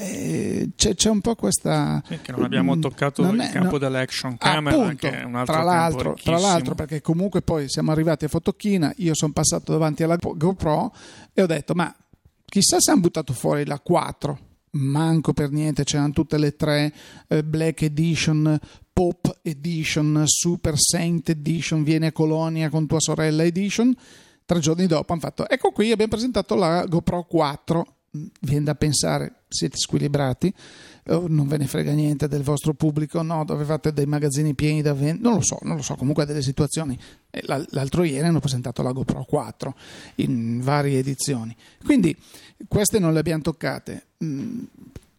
eh, 0.00 0.70
c'è, 0.76 0.94
c'è, 0.94 1.10
un 1.10 1.20
po' 1.20 1.34
questa. 1.34 2.02
Sì, 2.06 2.20
che 2.22 2.32
non 2.32 2.44
abbiamo 2.44 2.78
toccato 2.78 3.22
non 3.22 3.34
il 3.34 3.42
è, 3.42 3.50
campo 3.50 3.72
no, 3.72 3.78
dell'action 3.78 4.38
camera, 4.38 4.74
appunto, 4.74 5.08
che 5.08 5.20
è 5.20 5.24
un 5.24 5.34
altro 5.34 5.54
tra 5.54 5.62
l'altro, 5.62 6.14
tra 6.14 6.38
l'altro, 6.38 6.74
perché 6.74 7.02
comunque 7.02 7.42
poi 7.42 7.68
siamo 7.68 7.92
arrivati 7.92 8.24
a 8.24 8.28
Fotochina, 8.28 8.92
io 8.96 9.14
sono 9.14 9.32
passato 9.32 9.72
davanti 9.72 10.02
alla 10.02 10.16
GoPro 10.16 10.94
e 11.34 11.42
ho 11.42 11.46
detto: 11.46 11.74
Ma 11.74 11.94
chissà 12.46 12.80
se 12.80 12.90
hanno 12.90 13.00
buttato 13.00 13.34
fuori 13.34 13.66
la 13.66 13.78
4. 13.78 14.38
Manco 14.72 15.32
per 15.32 15.50
niente, 15.50 15.82
c'erano 15.82 16.12
tutte 16.12 16.38
le 16.38 16.54
tre 16.54 16.92
eh, 17.26 17.42
Black 17.42 17.82
Edition, 17.82 18.56
Pop 19.00 19.38
Edition, 19.40 20.24
Super 20.26 20.74
Saint 20.76 21.26
Edition, 21.30 21.82
Vieni 21.82 22.04
a 22.04 22.12
Colonia 22.12 22.68
con 22.68 22.86
tua 22.86 23.00
sorella 23.00 23.44
Edition. 23.44 23.96
Tre 24.44 24.58
giorni 24.58 24.86
dopo 24.86 25.12
hanno 25.12 25.22
fatto: 25.22 25.48
Ecco 25.48 25.70
qui, 25.70 25.90
abbiamo 25.90 26.10
presentato 26.10 26.54
la 26.54 26.84
GoPro 26.84 27.22
4 27.22 27.94
viene 28.42 28.64
da 28.64 28.74
pensare 28.74 29.44
siete 29.48 29.78
squilibrati? 29.78 30.52
Oh, 31.06 31.24
non 31.28 31.48
ve 31.48 31.56
ne 31.56 31.66
frega 31.66 31.92
niente 31.92 32.28
del 32.28 32.42
vostro 32.42 32.74
pubblico 32.74 33.22
no 33.22 33.40
avevate 33.40 33.94
dei 33.94 34.04
magazzini 34.04 34.54
pieni 34.54 34.82
da 34.82 34.92
vendere 34.92 35.22
non 35.22 35.34
lo 35.34 35.42
so 35.42 35.58
non 35.62 35.76
lo 35.76 35.82
so 35.82 35.94
comunque 35.94 36.26
delle 36.26 36.42
situazioni. 36.42 36.98
L'altro 37.70 38.02
ieri 38.02 38.26
hanno 38.26 38.40
presentato 38.40 38.82
la 38.82 38.92
GoPro 38.92 39.24
4 39.24 39.74
in 40.16 40.60
varie 40.60 40.98
edizioni. 40.98 41.56
Quindi 41.82 42.14
queste 42.68 42.98
non 42.98 43.14
le 43.14 43.20
abbiamo 43.20 43.40
toccate. 43.40 44.08
Mm, 44.22 44.62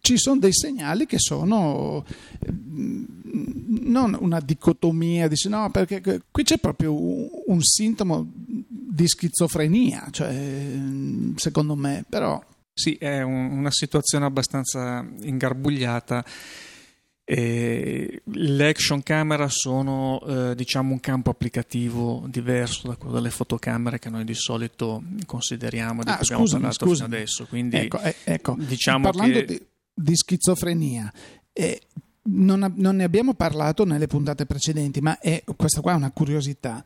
ci 0.02 0.18
sono 0.18 0.40
dei 0.40 0.52
segnali 0.52 1.06
che 1.06 1.18
sono 1.18 2.04
mm, 2.50 3.04
non 3.84 4.16
una 4.20 4.40
dicotomia, 4.40 5.28
dice 5.28 5.48
no, 5.48 5.70
perché 5.70 6.02
qui 6.30 6.42
c'è 6.42 6.58
proprio 6.58 6.92
un 6.92 7.62
sintomo 7.62 8.28
di 8.34 9.06
schizofrenia, 9.06 10.08
cioè, 10.10 10.76
secondo 11.36 11.76
me, 11.76 12.04
però 12.08 12.42
sì, 12.74 12.94
è 12.94 13.22
un, 13.22 13.52
una 13.52 13.70
situazione 13.70 14.24
abbastanza 14.26 15.06
ingarbugliata. 15.20 16.24
E 17.24 18.22
le 18.24 18.68
action 18.68 19.00
camera 19.04 19.48
sono 19.48 20.20
eh, 20.26 20.56
diciamo 20.56 20.92
un 20.92 20.98
campo 20.98 21.30
applicativo 21.30 22.24
diverso 22.26 22.88
da 22.88 22.96
quello 22.96 23.14
delle 23.14 23.30
fotocamere 23.30 24.00
che 24.00 24.10
noi 24.10 24.24
di 24.24 24.34
solito 24.34 25.04
consideriamo 25.24 26.02
di 26.02 26.10
ah, 26.10 26.16
cui 26.16 26.24
abbiamo 26.24 26.42
scusami, 26.42 26.62
parlato 26.62 26.84
scusami. 26.84 27.08
fino 27.08 27.16
adesso 27.16 27.46
quindi 27.46 27.76
ecco, 27.76 28.00
eh, 28.00 28.16
ecco. 28.24 28.56
diciamo 28.58 29.04
parlando 29.08 29.38
che... 29.38 29.44
di, 29.44 29.62
di 29.94 30.16
schizofrenia 30.16 31.12
eh, 31.52 31.80
non, 32.24 32.72
non, 32.76 32.96
ne 32.96 33.04
abbiamo 33.04 33.34
parlato 33.34 33.84
nelle 33.84 34.06
puntate 34.06 34.46
precedenti 34.46 35.00
ma 35.00 35.18
è, 35.18 35.42
questa 35.56 35.80
qua 35.80 35.92
è 35.92 35.96
una 35.96 36.12
curiosità 36.12 36.84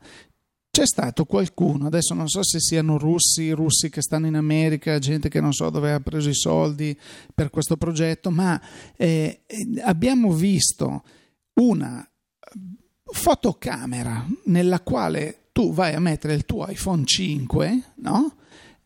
c'è 0.77 0.85
stato 0.85 1.25
qualcuno, 1.25 1.87
adesso 1.87 2.13
non 2.13 2.27
so 2.27 2.43
se 2.43 2.59
siano 2.59 2.99
russi, 2.99 3.49
russi 3.49 3.89
che 3.89 4.03
stanno 4.03 4.27
in 4.27 4.35
America, 4.35 4.99
gente 4.99 5.27
che 5.27 5.41
non 5.41 5.51
so 5.51 5.71
dove 5.71 5.91
ha 5.91 5.99
preso 5.99 6.29
i 6.29 6.35
soldi 6.35 6.95
per 7.33 7.49
questo 7.49 7.77
progetto, 7.77 8.29
ma 8.29 8.61
eh, 8.95 9.41
abbiamo 9.83 10.31
visto 10.31 11.03
una 11.53 12.07
fotocamera 13.03 14.23
nella 14.45 14.81
quale 14.81 15.47
tu 15.51 15.73
vai 15.73 15.95
a 15.95 15.99
mettere 15.99 16.35
il 16.35 16.45
tuo 16.45 16.67
iPhone 16.69 17.05
5, 17.05 17.83
no? 17.95 18.35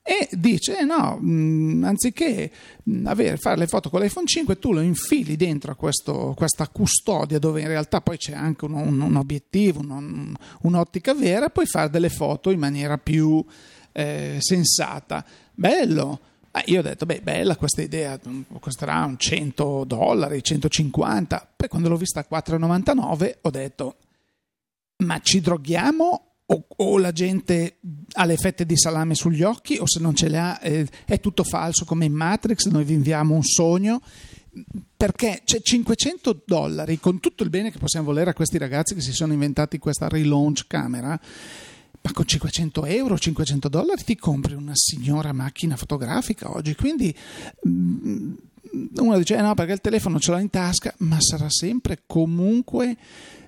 E 0.03 0.27
dice 0.31 0.79
eh 0.79 0.83
no, 0.83 1.17
mh, 1.19 1.31
mm, 1.31 1.83
anziché 1.83 2.51
mm, 2.89 3.05
avere, 3.05 3.37
fare 3.37 3.57
le 3.57 3.67
foto 3.67 3.89
con 3.89 4.01
l'iPhone 4.01 4.25
5 4.25 4.57
tu 4.57 4.73
lo 4.73 4.81
infili 4.81 5.35
dentro 5.35 5.71
a 5.71 5.75
questo, 5.75 6.33
questa 6.35 6.67
custodia 6.67 7.37
dove 7.37 7.61
in 7.61 7.67
realtà 7.67 8.01
poi 8.01 8.17
c'è 8.17 8.33
anche 8.33 8.65
un, 8.65 8.73
un, 8.73 8.99
un 8.99 9.15
obiettivo, 9.15 9.79
un, 9.79 10.33
un'ottica 10.61 11.13
vera 11.13 11.49
puoi 11.49 11.65
fare 11.67 11.89
delle 11.89 12.09
foto 12.09 12.49
in 12.49 12.59
maniera 12.59 12.97
più 12.97 13.43
eh, 13.91 14.37
sensata 14.39 15.23
bello 15.53 16.19
Ah, 16.53 16.63
io 16.65 16.79
ho 16.79 16.83
detto, 16.83 17.05
beh, 17.05 17.21
bella 17.21 17.55
questa 17.55 17.81
idea, 17.81 18.19
costerà 18.59 19.05
un 19.05 19.17
100 19.17 19.85
dollari, 19.85 20.43
150. 20.43 21.53
Poi 21.55 21.67
quando 21.69 21.87
l'ho 21.87 21.95
vista 21.95 22.19
a 22.19 22.25
4,99 22.29 23.37
ho 23.41 23.49
detto, 23.49 23.95
ma 24.97 25.19
ci 25.19 25.39
droghiamo 25.39 26.30
o, 26.51 26.65
o, 26.75 26.97
la 26.97 27.11
gente 27.11 27.77
ha 28.13 28.25
le 28.25 28.35
fette 28.35 28.65
di 28.65 28.77
salame 28.77 29.15
sugli 29.15 29.41
occhi 29.41 29.77
o 29.77 29.87
se 29.87 29.99
non 29.99 30.15
ce 30.15 30.27
le 30.27 30.37
ha 30.37 30.59
eh, 30.61 30.87
è 31.05 31.19
tutto 31.19 31.43
falso 31.43 31.85
come 31.85 32.05
in 32.05 32.13
Matrix, 32.13 32.65
noi 32.67 32.83
vi 32.83 32.93
inviamo 32.93 33.35
un 33.35 33.43
sogno. 33.43 34.01
Perché 34.97 35.43
c'è 35.45 35.61
500 35.61 36.43
dollari 36.45 36.99
con 36.99 37.21
tutto 37.21 37.43
il 37.43 37.49
bene 37.49 37.71
che 37.71 37.77
possiamo 37.77 38.07
volere 38.07 38.31
a 38.31 38.33
questi 38.33 38.57
ragazzi 38.57 38.93
che 38.93 38.99
si 38.99 39.13
sono 39.13 39.31
inventati 39.31 39.77
questa 39.77 40.09
relaunch 40.09 40.67
camera 40.67 41.17
ma 42.01 42.11
con 42.11 42.25
500 42.25 42.85
euro 42.85 43.17
500 43.17 43.69
dollari 43.69 44.03
ti 44.03 44.17
compri 44.17 44.53
una 44.53 44.73
signora 44.73 45.31
macchina 45.31 45.77
fotografica 45.77 46.51
oggi. 46.51 46.75
Quindi 46.75 47.15
mm, 47.65 48.33
uno 48.95 49.17
dice 49.17 49.37
eh 49.37 49.41
no 49.41 49.53
perché 49.53 49.71
il 49.71 49.81
telefono 49.81 50.19
ce 50.19 50.31
l'ho 50.31 50.37
in 50.37 50.49
tasca 50.49 50.93
ma 50.97 51.17
sarà 51.21 51.49
sempre 51.49 52.03
comunque 52.05 52.97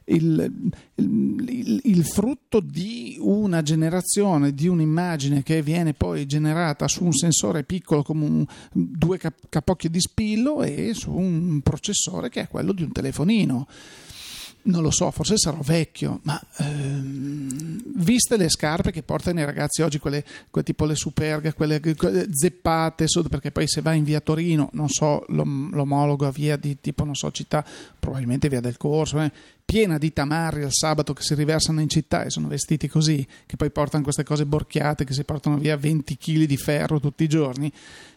il, 0.05 0.71
il, 0.95 1.81
il, 1.83 2.05
frutto 2.05 2.59
di 2.59 3.17
una 3.19 3.61
generazione 3.61 4.53
di 4.53 4.67
un'immagine 4.67 5.43
che 5.43 5.61
viene 5.61 5.93
poi 5.93 6.25
generata 6.25 6.87
su 6.87 7.03
un 7.03 7.13
sensore 7.13 7.63
piccolo 7.63 8.03
come 8.03 8.25
un, 8.25 8.45
due 8.71 9.17
cap- 9.17 9.47
capocchie 9.49 9.89
di 9.89 9.99
spillo 9.99 10.61
e 10.63 10.93
su 10.93 11.11
un 11.11 11.61
processore 11.61 12.29
che 12.29 12.41
è 12.41 12.47
quello 12.47 12.73
di 12.73 12.83
un 12.83 12.91
telefonino. 12.91 13.67
Non 14.65 14.81
lo 14.81 14.91
so, 14.91 15.11
forse 15.11 15.37
sarò 15.37 15.59
vecchio, 15.61 16.19
ma 16.23 16.41
ehm, 16.57 17.81
viste 17.95 18.37
le 18.37 18.49
scarpe 18.49 18.91
che 18.91 19.03
portano 19.03 19.41
i 19.41 19.45
ragazzi 19.45 19.81
oggi, 19.81 19.99
quelle, 19.99 20.23
quelle 20.49 20.65
tipo 20.65 20.85
le 20.85 20.95
superga, 20.95 21.53
quelle, 21.53 21.81
quelle 21.95 22.27
zeppate, 22.31 23.05
perché 23.29 23.51
poi 23.51 23.67
se 23.67 23.81
vai 23.81 23.97
in 23.97 24.03
via 24.05 24.21
Torino, 24.21 24.69
non 24.73 24.87
so, 24.87 25.25
l'omologo 25.27 26.27
a 26.27 26.31
via 26.31 26.55
di 26.55 26.79
tipo, 26.79 27.03
non 27.03 27.15
so, 27.15 27.31
città, 27.31 27.65
probabilmente 27.99 28.47
via 28.47 28.61
del 28.61 28.77
corso, 28.77 29.19
eh, 29.19 29.31
piena 29.65 29.97
di 29.97 30.13
tamarri 30.13 30.63
al 30.63 30.71
sabato 30.71 31.13
che 31.13 31.23
si 31.23 31.35
riversano 31.35 31.81
in 31.81 31.89
città 31.89 32.23
e 32.23 32.29
sono 32.29 32.47
vestiti 32.47 32.87
così, 32.87 33.25
che 33.45 33.57
poi 33.57 33.69
portano 33.69 34.03
queste 34.03 34.23
cose 34.23 34.45
borchiate, 34.45 35.03
che 35.03 35.13
si 35.13 35.25
portano 35.25 35.57
via 35.57 35.75
20 35.75 36.17
kg 36.17 36.43
di 36.45 36.57
ferro 36.57 37.01
tutti 37.01 37.23
i 37.25 37.27
giorni, 37.27 37.71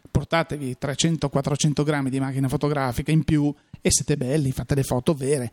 portatevi 0.08 0.76
300-400 0.80 1.82
grammi 1.82 2.10
di 2.10 2.20
macchina 2.20 2.48
fotografica 2.48 3.10
in 3.10 3.24
più 3.24 3.52
e 3.80 3.90
siete 3.90 4.16
belli, 4.16 4.52
fate 4.52 4.76
le 4.76 4.84
foto 4.84 5.12
vere 5.12 5.52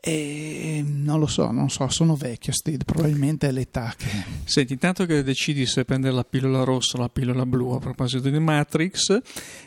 e 0.00 0.82
non 0.84 1.20
lo 1.20 1.26
so, 1.26 1.50
non 1.50 1.68
so, 1.68 1.86
sono 1.88 2.16
vecchio, 2.16 2.52
Steve, 2.54 2.84
probabilmente 2.84 3.48
è 3.48 3.52
l'età 3.52 3.92
che... 3.96 4.08
Senti, 4.44 4.72
intanto 4.72 5.04
che 5.04 5.22
decidi 5.22 5.66
se 5.66 5.84
prendere 5.84 6.14
la 6.14 6.24
pillola 6.24 6.64
rossa 6.64 6.96
o 6.96 7.00
la 7.00 7.10
pillola 7.10 7.44
blu 7.44 7.72
a 7.72 7.78
proposito 7.78 8.30
di 8.30 8.38
Matrix, 8.38 9.20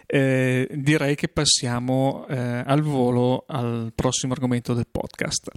eh, 0.07 0.67
direi 0.73 1.15
che 1.15 1.27
passiamo 1.27 2.25
eh, 2.27 2.63
al 2.65 2.81
volo 2.81 3.45
al 3.47 3.91
prossimo 3.93 4.33
argomento 4.33 4.73
del 4.73 4.87
podcast. 4.89 5.51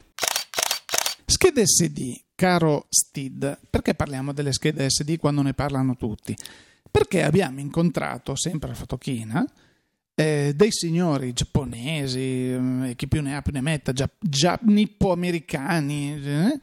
Schede 1.24 1.66
SD, 1.66 2.00
caro 2.34 2.86
Steve, 2.90 3.58
perché 3.70 3.94
parliamo 3.94 4.32
delle 4.32 4.52
schede 4.52 4.88
SD 4.90 5.16
quando 5.16 5.42
ne 5.42 5.54
parlano 5.54 5.96
tutti? 5.96 6.36
Perché 6.90 7.22
abbiamo 7.22 7.60
incontrato, 7.60 8.36
sempre 8.36 8.70
a 8.70 8.74
Fotochina, 8.74 9.44
eh, 10.18 10.54
dei 10.56 10.72
signori 10.72 11.34
giapponesi, 11.34 12.18
eh, 12.18 12.94
chi 12.96 13.06
più 13.06 13.20
ne 13.20 13.36
ha 13.36 13.42
più 13.42 13.52
ne 13.52 13.60
metta, 13.60 13.92
già, 13.92 14.08
già 14.18 14.58
nippo-americani, 14.62 16.24
eh, 16.24 16.60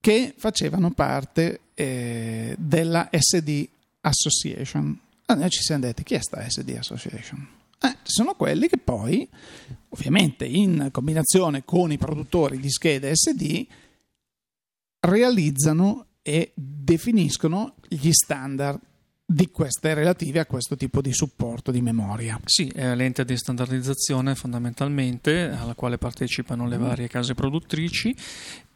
che 0.00 0.34
facevano 0.36 0.90
parte 0.90 1.60
eh, 1.74 2.56
della 2.58 3.10
SD 3.12 3.68
Association. 4.00 4.98
Ah, 5.26 5.34
noi 5.34 5.50
ci 5.50 5.60
siamo 5.60 5.82
detti, 5.82 6.02
chi 6.02 6.14
è 6.14 6.20
sta 6.22 6.48
SD 6.48 6.70
Association? 6.78 7.46
Eh, 7.82 7.96
sono 8.02 8.34
quelli 8.34 8.66
che 8.66 8.78
poi, 8.78 9.28
ovviamente 9.90 10.46
in 10.46 10.88
combinazione 10.90 11.64
con 11.66 11.92
i 11.92 11.98
produttori 11.98 12.58
di 12.58 12.70
schede 12.70 13.14
SD, 13.14 13.66
realizzano 15.00 16.06
e 16.22 16.52
definiscono 16.54 17.74
gli 17.88 18.10
standard 18.10 18.80
di 19.32 19.48
queste 19.48 19.94
relative 19.94 20.40
a 20.40 20.44
questo 20.46 20.74
tipo 20.74 21.00
di 21.00 21.12
supporto 21.12 21.70
di 21.70 21.80
memoria. 21.80 22.40
Sì, 22.44 22.66
è 22.66 22.96
l'ente 22.96 23.24
di 23.24 23.36
standardizzazione 23.36 24.34
fondamentalmente 24.34 25.50
alla 25.50 25.74
quale 25.74 25.98
partecipano 25.98 26.66
le 26.66 26.76
varie 26.76 27.06
case 27.06 27.34
produttrici 27.34 28.12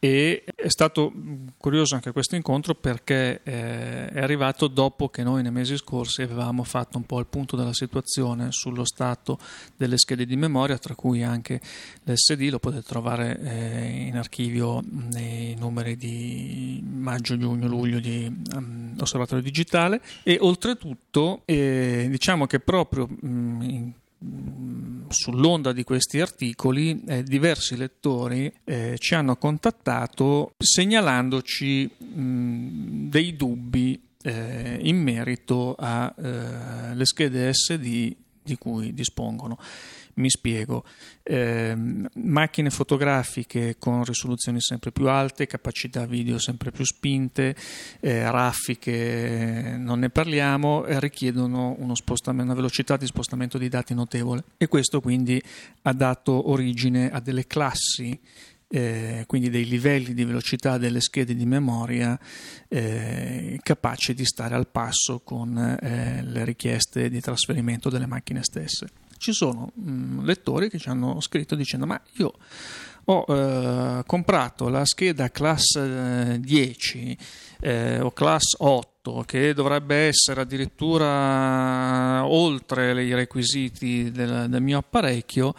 e 0.05 0.45
è 0.55 0.69
stato 0.69 1.15
curioso 1.57 1.95
anche 1.95 2.13
questo 2.13 2.37
incontro 2.37 2.75
perché 2.75 3.41
eh, 3.43 4.09
è 4.09 4.21
arrivato 4.21 4.69
dopo 4.69 5.09
che 5.09 5.23
noi 5.23 5.41
nei 5.41 5.51
mesi 5.51 5.79
scorsi 5.79 6.21
avevamo 6.21 6.63
fatto 6.63 6.99
un 6.99 7.07
po' 7.07 7.19
il 7.21 7.27
punto 7.27 7.57
della 7.57 7.73
situazione 7.73 8.49
sullo 8.51 8.85
stato 8.85 9.39
delle 9.75 9.97
schede 9.97 10.27
di 10.27 10.37
memoria, 10.37 10.77
tra 10.77 10.95
cui 10.95 11.23
anche 11.23 11.59
l'SD, 12.03 12.51
lo 12.51 12.59
potete 12.59 12.83
trovare 12.83 13.41
eh, 13.41 14.07
in 14.09 14.19
archivio 14.19 14.85
nei 15.11 15.55
numeri 15.55 15.97
di 15.97 16.85
maggio, 16.87 17.39
giugno, 17.39 17.67
luglio 17.67 17.99
di 17.99 18.31
um, 18.53 18.95
Osservatorio 19.01 19.43
Digitale. 19.43 20.03
E 20.23 20.37
oltretutto 20.39 21.41
eh, 21.47 22.09
diciamo 22.11 22.45
che 22.45 22.61
proprio 22.61 23.09
um, 23.23 23.63
in 23.63 23.93
sull'onda 25.09 25.73
di 25.73 25.85
questi 25.85 26.21
articoli 26.21 27.03
eh, 27.07 27.23
diversi 27.23 27.77
lettori 27.77 28.53
eh, 28.65 28.97
ci 28.99 29.15
hanno 29.15 29.37
contattato 29.37 30.53
segnalandoci 30.59 31.91
mh, 31.97 33.09
dei 33.09 33.37
dubbi 33.37 34.01
eh, 34.23 34.79
in 34.83 35.01
merito 35.03 35.77
alle 35.79 36.95
eh, 36.99 37.05
schede 37.05 37.53
SD 37.53 38.17
di 38.43 38.57
cui 38.59 38.93
dispongono. 38.93 39.59
Mi 40.15 40.31
spiego. 40.31 40.85
Eh, 41.23 41.75
macchine 42.15 42.71
fotografiche 42.71 43.77
con 43.79 44.05
risoluzioni 44.05 44.61
sempre 44.61 44.93
più 44.93 45.09
alte, 45.09 45.47
capacità 45.47 46.07
video 46.07 46.39
sempre 46.39 46.71
più 46.71 46.85
spinte, 46.85 47.57
eh, 48.01 48.31
raffiche 48.31 49.77
non 49.79 49.99
ne 49.99 50.11
parliamo, 50.11 50.85
eh, 50.85 51.01
richiedono 51.01 51.77
una 51.79 52.55
velocità 52.55 52.97
di 52.97 53.07
spostamento 53.07 53.59
di 53.59 53.69
dati 53.69 53.95
notevole 53.95 54.45
e 54.57 54.69
questo 54.69 55.01
quindi 55.01 55.43
ha 55.83 55.93
dato 55.93 56.51
origine 56.51 57.11
a 57.11 57.21
delle 57.21 57.47
classi 57.47 58.19
eh, 58.75 59.25
quindi 59.27 59.51
dei 59.51 59.67
livelli 59.67 60.15
di 60.15 60.25
velocità 60.25 60.79
delle 60.79 61.01
schede 61.01 61.35
di 61.35 61.47
memoria 61.47 62.19
eh, 62.69 63.59
capaci 63.63 64.15
di 64.15 64.25
stare 64.25 64.55
al 64.55 64.67
passo 64.67 65.21
con 65.21 65.57
eh, 65.57 66.23
le 66.25 66.45
richieste 66.45 67.09
di 67.09 67.21
trasferimento 67.21 67.89
delle 67.89 68.07
macchine 68.07 68.43
stesse 68.43 68.89
ci 69.25 69.33
sono 69.33 69.71
mh, 69.75 69.91
mm, 69.91 70.25
lettori 70.25 70.69
che 70.69 70.79
ci 70.79 70.91
hanno 70.91 71.19
scritto 71.21 71.55
dicendo 71.55 71.87
ma 71.87 71.99
io 72.17 72.35
ho 73.07 73.25
eh, 73.27 74.03
comprato 74.05 74.69
la 74.69 74.85
scheda 74.85 75.31
class 75.31 76.37
10 76.37 77.19
eh, 77.61 77.71
eh, 77.71 78.01
o 78.01 78.11
class 78.13 78.57
8 78.59 79.25
che 79.27 79.55
dovrebbe 79.55 80.09
essere 80.09 80.43
addirittura 80.43 82.27
oltre 82.27 83.03
i 83.03 83.15
requisiti 83.15 84.11
del, 84.11 84.47
del 84.51 84.63
mio 84.63 84.79
apparecchio 84.79 85.55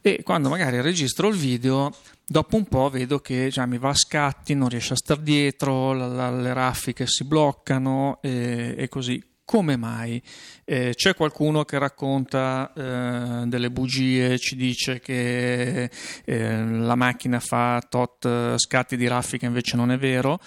e 0.00 0.22
quando 0.22 0.48
magari 0.48 0.80
registro 0.80 1.28
il 1.28 1.36
video 1.36 1.94
dopo 2.26 2.56
un 2.56 2.64
po' 2.64 2.88
vedo 2.88 3.18
che 3.18 3.48
già 3.50 3.66
mi 3.66 3.76
va 3.76 3.90
a 3.90 3.94
scatti, 3.94 4.54
non 4.54 4.68
riesce 4.70 4.94
a 4.94 4.96
stare 4.96 5.22
dietro, 5.22 5.92
la, 5.92 6.06
la, 6.06 6.30
le 6.30 6.54
raffiche 6.54 7.06
si 7.06 7.24
bloccano 7.24 8.18
e, 8.22 8.74
e 8.78 8.88
così 8.88 9.22
come 9.50 9.76
mai? 9.76 10.22
Eh, 10.70 10.94
c'è 10.94 11.16
qualcuno 11.16 11.64
che 11.64 11.78
racconta 11.78 12.72
eh, 12.72 13.46
delle 13.48 13.72
bugie, 13.72 14.38
ci 14.38 14.54
dice 14.54 15.00
che 15.00 15.90
eh, 16.24 16.64
la 16.64 16.94
macchina 16.94 17.40
fa 17.40 17.84
tot 17.88 18.54
scatti 18.56 18.96
di 18.96 19.08
raffica, 19.08 19.46
invece 19.46 19.74
non 19.74 19.90
è 19.90 19.98
vero. 19.98 20.38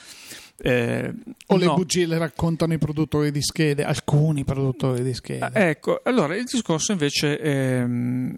Eh, 0.61 1.13
o 1.47 1.57
le 1.57 1.65
no. 1.65 1.73
bugie 1.73 2.05
le 2.05 2.17
raccontano 2.17 2.71
i 2.71 2.77
produttori 2.77 3.31
di 3.31 3.41
schede, 3.41 3.83
alcuni 3.83 4.45
produttori 4.45 5.03
di 5.03 5.13
schede. 5.13 5.43
Ah, 5.43 5.59
ecco, 5.59 5.99
allora 6.05 6.37
il 6.37 6.45
discorso 6.45 6.93
invece 6.93 7.37
è, 7.37 7.85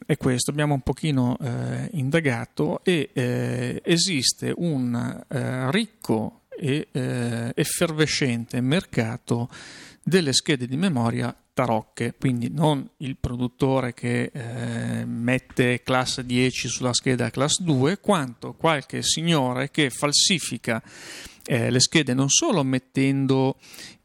è 0.08 0.18
questo, 0.18 0.50
abbiamo 0.50 0.74
un 0.74 0.82
pochino 0.82 1.38
eh, 1.40 1.90
indagato 1.92 2.84
e 2.84 3.12
eh, 3.14 3.80
esiste 3.86 4.52
un 4.58 5.24
eh, 5.28 5.70
ricco 5.70 6.46
e 6.50 6.88
eh, 6.92 7.52
effervescente 7.54 8.60
mercato 8.60 9.50
delle 10.02 10.34
schede 10.34 10.66
di 10.66 10.78
memoria 10.78 11.36
tarocche, 11.56 12.14
quindi 12.20 12.50
non 12.52 12.88
il 12.98 13.16
produttore 13.18 13.94
che 13.94 14.30
eh, 14.32 15.06
mette 15.06 15.82
classe 15.84 16.26
10 16.26 16.68
sulla 16.68 16.94
scheda 16.94 17.32
class 17.32 17.62
2, 17.62 18.00
quanto 18.00 18.54
qualche 18.54 19.02
signore 19.02 19.72
che 19.72 19.90
falsifica 19.90 20.84
eh, 21.46 21.70
le 21.70 21.80
schede 21.80 22.14
non 22.14 22.30
solo 22.30 22.64
mettendo 22.64 23.58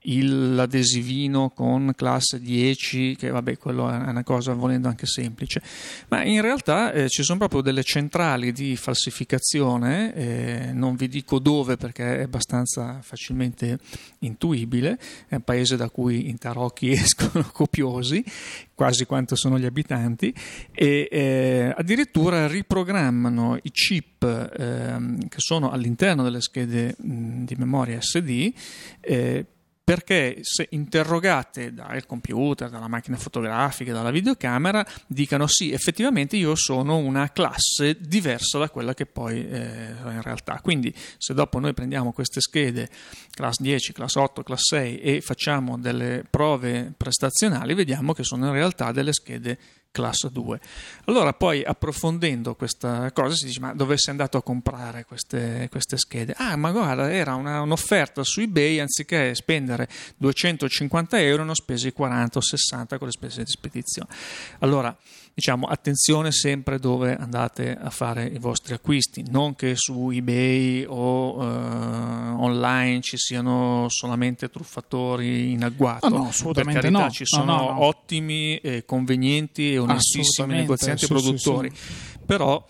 l'adesivino 0.03 1.51
con 1.51 1.93
classe 1.95 2.41
10, 2.41 3.17
che 3.17 3.29
vabbè, 3.29 3.59
quello 3.59 3.91
è 3.91 3.97
una 3.97 4.25
cosa 4.25 4.55
volendo 4.55 4.89
anche 4.89 5.07
semplice, 5.07 5.63
ma 6.09 6.23
in 6.25 6.41
realtà 6.41 6.93
eh, 6.93 7.09
ci 7.09 7.23
sono 7.23 7.39
proprio 7.39 7.61
delle 7.61 7.83
centrali 7.83 8.53
di 8.53 8.77
falsificazione, 8.77 10.15
eh, 10.15 10.71
non 10.73 10.97
vi 10.97 11.09
dico 11.09 11.39
dove 11.39 11.77
perché 11.77 12.19
è 12.19 12.23
abbastanza 12.23 13.01
facilmente 13.03 13.79
intuibile, 14.21 14.99
è 15.29 15.35
un 15.35 15.43
paese 15.43 15.77
da 15.77 15.91
cui 15.91 16.29
in 16.31 16.39
tarocchi 16.39 16.91
escono 16.93 17.47
copiosi, 17.53 18.25
quasi 18.81 19.05
quanto 19.05 19.37
sono 19.37 19.59
gli 19.59 19.67
abitanti, 19.67 20.33
e 20.73 21.07
eh, 21.11 21.75
addirittura 21.77 22.47
riprogrammano 22.47 23.59
i 23.61 23.71
chip 23.73 24.23
ehm, 24.25 25.29
che 25.29 25.37
sono 25.37 25.71
all'interno 25.71 26.23
delle 26.23 26.41
schede 26.41 26.95
mh, 26.97 27.45
di 27.45 27.57
memoria 27.59 28.01
SD 28.01 28.51
eh, 29.03 29.45
perché 29.91 30.39
se 30.43 30.69
interrogate 30.71 31.75
dal 31.75 32.07
computer, 32.07 32.71
dalla 32.71 32.87
macchina 32.87 33.17
fotografica, 33.17 33.93
dalla 33.93 34.13
videocamera, 34.13 34.87
dicano 35.09 35.49
sì, 35.49 35.73
effettivamente 35.73 36.37
io 36.37 36.55
sono 36.55 36.99
una 36.99 37.33
classe 37.33 37.97
diversa 37.99 38.57
da 38.59 38.71
quella 38.71 38.95
che 38.95 39.07
poi 39.07 39.45
eh, 39.49 39.89
in 40.05 40.23
realtà. 40.23 40.61
Quindi 40.63 40.95
se 41.19 41.35
dopo 41.35 41.59
noi 41.59 41.75
prendiamo 41.75 42.13
queste 42.13 42.41
schede 42.41 42.89
class 43.33 43.59
10, 43.59 43.93
class 43.93 44.15
8, 44.15 44.45
class 44.45 44.61
6 44.69 45.01
e 45.01 45.21
facciamo 45.23 45.77
delle 45.77 46.25
prove 46.31 46.93
prestazionali, 46.97 47.75
vediamo 47.75 48.13
che 48.13 48.23
sono 48.23 48.47
in 48.47 48.53
realtà 48.53 48.93
delle 48.93 49.13
schede 49.13 49.59
classe 49.91 50.31
2. 50.31 50.61
Allora 51.07 51.33
poi 51.33 51.63
approfondendo 51.65 52.55
questa 52.55 53.11
cosa 53.13 53.35
si 53.35 53.47
dice 53.47 53.61
ma 53.61 53.73
dove 53.73 53.97
sei 53.97 54.13
andato 54.13 54.37
a 54.37 54.43
comprare 54.43 55.05
queste, 55.05 55.69
queste 55.71 55.97
schede? 55.97 56.35
Ah 56.37 56.57
ma 56.57 56.71
guarda 56.71 57.11
era 57.11 57.35
una, 57.35 57.61
un'offerta 57.63 58.23
su 58.25 58.41
eBay 58.41 58.79
anziché 58.79 59.35
spendere 59.35 59.59
spendere 59.61 59.89
250 60.17 61.21
euro 61.21 61.45
ne 61.45 61.51
ho 61.51 61.55
spesi 61.55 61.93
40 61.93 62.39
o 62.39 62.43
60 62.43 62.99
con 62.99 63.07
le 63.07 63.13
spese 63.13 63.43
di 63.43 63.51
spedizione. 63.51 64.09
Allora, 64.61 64.97
diciamo, 65.41 65.67
attenzione 65.67 66.33
sempre 66.33 66.79
dove 66.79 67.17
andate 67.17 67.75
a 67.75 67.89
fare 67.89 68.27
i 68.27 68.39
vostri 68.39 68.75
acquisti, 68.75 69.25
non 69.31 69.57
che 69.57 69.75
su 69.75 70.11
eBay 70.11 70.85
o 70.87 71.43
eh, 71.43 71.47
online 71.47 73.01
ci 73.01 73.17
siano 73.17 73.87
solamente 73.89 74.51
truffatori 74.51 75.53
in 75.53 75.65
agguato. 75.65 76.11
No, 76.11 76.19
no, 76.19 76.29
assolutamente 76.29 76.81
per 76.81 76.91
carità, 76.91 77.05
no. 77.05 77.11
ci 77.11 77.25
sono 77.25 77.45
No, 77.45 77.57
no, 77.57 77.85
ottimi, 77.85 78.59
eh, 78.59 78.85
convenienti 78.85 79.73
e 79.73 79.79
onestissimi 79.79 80.53
negozianti 80.53 81.05
e 81.05 81.07
sì, 81.07 81.15
sì, 81.15 81.21
produttori. 81.21 81.73
Però 82.27 82.63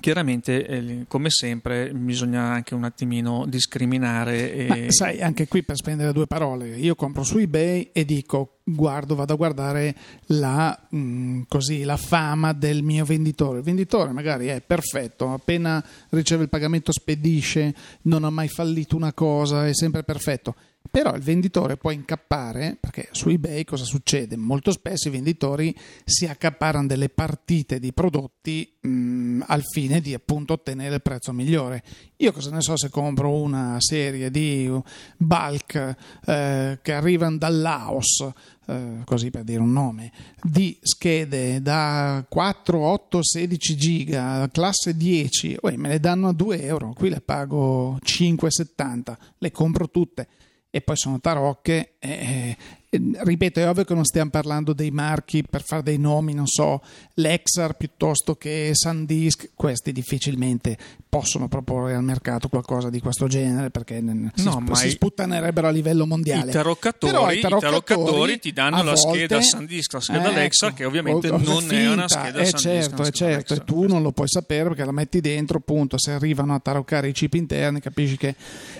chiaramente, 0.00 0.66
eh, 0.66 1.04
come 1.06 1.30
sempre, 1.30 1.92
bisogna 1.92 2.42
anche 2.42 2.74
un 2.74 2.84
attimino 2.84 3.44
discriminare. 3.46 4.52
E... 4.52 4.66
Ma 4.66 4.76
sai, 4.90 5.20
anche 5.20 5.46
qui 5.46 5.62
per 5.62 5.76
spendere 5.76 6.12
due 6.12 6.26
parole, 6.26 6.76
io 6.76 6.94
compro 6.94 7.22
su 7.22 7.38
eBay 7.38 7.90
e 7.92 8.04
dico, 8.04 8.58
guardo, 8.64 9.14
vado 9.14 9.34
a 9.34 9.36
guardare 9.36 9.94
la, 10.26 10.86
mh, 10.88 11.42
così, 11.46 11.84
la 11.84 11.96
fama 11.96 12.52
del 12.52 12.82
mio 12.82 13.04
venditore. 13.04 13.58
Il 13.58 13.64
venditore 13.64 14.12
magari 14.12 14.46
è 14.46 14.60
perfetto, 14.60 15.32
appena 15.32 15.84
riceve 16.10 16.44
il 16.44 16.48
pagamento 16.48 16.92
spedisce, 16.92 17.74
non 18.02 18.24
ha 18.24 18.30
mai 18.30 18.48
fallito 18.48 18.96
una 18.96 19.12
cosa, 19.12 19.66
è 19.66 19.74
sempre 19.74 20.02
perfetto. 20.02 20.54
Però 20.90 21.14
il 21.14 21.22
venditore 21.22 21.76
può 21.76 21.92
incappare, 21.92 22.76
perché 22.80 23.10
su 23.12 23.28
eBay 23.28 23.62
cosa 23.62 23.84
succede? 23.84 24.36
Molto 24.36 24.72
spesso 24.72 25.06
i 25.06 25.12
venditori 25.12 25.72
si 26.04 26.26
accaparano 26.26 26.88
delle 26.88 27.08
partite 27.08 27.78
di 27.78 27.92
prodotti 27.92 28.76
mh, 28.80 29.42
al 29.46 29.62
fine 29.62 30.00
di 30.00 30.14
appunto 30.14 30.54
ottenere 30.54 30.96
il 30.96 31.02
prezzo 31.02 31.32
migliore. 31.32 31.84
Io 32.16 32.32
cosa 32.32 32.50
ne 32.50 32.60
so 32.60 32.76
se 32.76 32.88
compro 32.88 33.30
una 33.40 33.76
serie 33.78 34.32
di 34.32 34.68
bulk 35.16 35.96
eh, 36.26 36.78
che 36.82 36.92
arrivano 36.92 37.36
dal 37.36 37.60
Laos, 37.60 38.28
eh, 38.66 39.02
così 39.04 39.30
per 39.30 39.44
dire 39.44 39.60
un 39.60 39.70
nome, 39.70 40.10
di 40.42 40.76
schede 40.82 41.62
da 41.62 42.24
4, 42.28 42.78
8, 42.80 43.22
16 43.22 43.76
giga, 43.76 44.48
classe 44.50 44.96
10, 44.96 45.58
uè, 45.60 45.76
me 45.76 45.88
le 45.88 46.00
danno 46.00 46.28
a 46.28 46.32
2 46.32 46.62
euro, 46.62 46.92
qui 46.94 47.10
le 47.10 47.20
pago 47.20 47.96
5,70, 48.02 49.16
le 49.38 49.52
compro 49.52 49.88
tutte 49.88 50.26
e 50.70 50.80
poi 50.80 50.96
sono 50.96 51.20
tarocche. 51.20 51.96
eh, 51.98 52.56
ripeto, 52.90 53.60
è 53.60 53.68
ovvio 53.68 53.84
che 53.84 53.94
non 53.94 54.04
stiamo 54.04 54.30
parlando 54.30 54.72
dei 54.72 54.90
marchi 54.90 55.44
per 55.48 55.62
fare 55.62 55.82
dei 55.84 55.98
nomi, 55.98 56.34
non 56.34 56.46
so, 56.46 56.82
Lexar 57.14 57.76
piuttosto 57.76 58.34
che 58.34 58.70
SanDisk, 58.72 59.50
questi 59.54 59.92
difficilmente 59.92 60.76
possono 61.08 61.46
proporre 61.48 61.94
al 61.94 62.02
mercato 62.02 62.48
qualcosa 62.48 62.88
di 62.90 63.00
questo 63.00 63.26
genere 63.28 63.70
perché 63.70 63.98
si, 64.34 64.44
No, 64.44 64.62
sp- 64.64 64.72
si 64.72 64.86
i- 64.88 64.90
sputtanerebbero 64.90 65.68
a 65.68 65.70
livello 65.70 66.04
mondiale. 66.06 66.50
I 66.50 66.52
taroccatori, 66.52 67.12
Però 67.12 67.30
i 67.32 67.40
taroccatori 67.40 68.38
ti 68.40 68.52
danno 68.52 68.82
la 68.82 68.96
scheda 68.96 69.36
volte- 69.36 69.42
SanDisk, 69.42 69.92
la 69.92 70.00
scheda 70.00 70.24
ecco, 70.28 70.38
Lexar, 70.38 70.74
che 70.74 70.84
ovviamente 70.84 71.28
o- 71.30 71.34
o 71.34 71.38
non 71.38 71.72
è 71.72 71.86
una 71.92 72.06
finta, 72.06 72.08
scheda 72.08 72.38
eh, 72.40 72.44
SanDisk, 72.44 72.54
è 72.54 72.80
certo, 72.80 72.94
una 72.94 73.02
eh, 73.02 73.12
scheda 73.12 73.30
certo, 73.30 73.52
e 73.52 73.56
Lexar. 73.56 73.60
tu 73.64 73.86
non 73.86 74.02
lo 74.02 74.12
puoi 74.12 74.28
sapere 74.28 74.68
perché 74.68 74.84
la 74.84 74.92
metti 74.92 75.20
dentro, 75.20 75.58
appunto, 75.58 75.96
se 75.98 76.10
arrivano 76.12 76.54
a 76.54 76.58
taroccare 76.60 77.08
i 77.08 77.12
chip 77.12 77.34
interni, 77.34 77.80
capisci 77.80 78.16
che... 78.16 78.34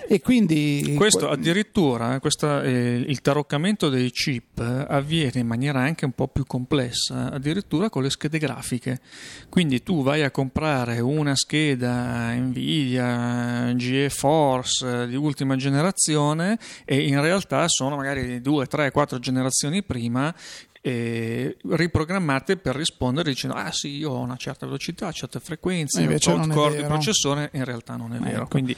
E 0.07 0.19
quindi... 0.21 0.93
Questo 0.97 1.29
addirittura, 1.29 2.19
questa, 2.19 2.61
eh, 2.63 3.03
il 3.07 3.21
taroccamento 3.21 3.89
dei 3.89 4.00
chip 4.09 4.59
eh, 4.59 4.85
avviene 4.87 5.41
in 5.41 5.47
maniera 5.47 5.79
anche 5.79 6.05
un 6.05 6.13
po' 6.13 6.27
più 6.27 6.45
complessa, 6.45 7.31
addirittura 7.31 7.89
con 7.89 8.01
le 8.01 8.09
schede 8.09 8.39
grafiche. 8.39 8.99
Quindi 9.49 9.83
tu 9.83 10.01
vai 10.01 10.23
a 10.23 10.31
comprare 10.31 10.99
una 10.99 11.35
scheda 11.35 12.33
Nvidia, 12.33 13.73
GeForce 13.75 15.03
eh, 15.03 15.07
di 15.07 15.15
ultima 15.15 15.55
generazione 15.55 16.57
e 16.85 17.05
in 17.05 17.21
realtà 17.21 17.67
sono 17.67 17.95
magari 17.95 18.41
due, 18.41 18.65
tre, 18.65 18.91
quattro 18.91 19.19
generazioni 19.19 19.83
prima 19.83 20.33
eh, 20.83 21.57
riprogrammate 21.69 22.57
per 22.57 22.75
rispondere 22.75 23.29
dicendo 23.29 23.55
ah 23.55 23.71
sì 23.71 23.97
io 23.97 24.11
ho 24.11 24.19
una 24.19 24.35
certa 24.35 24.65
velocità, 24.65 25.11
certe 25.11 25.39
frequenze, 25.39 26.01
un 26.01 26.49
core 26.49 26.77
di 26.77 26.83
processore 26.83 27.51
in 27.53 27.63
realtà 27.65 27.95
non 27.95 28.15
è 28.15 28.17
vero 28.17 28.37
Ecco. 28.37 28.47
quindi 28.47 28.75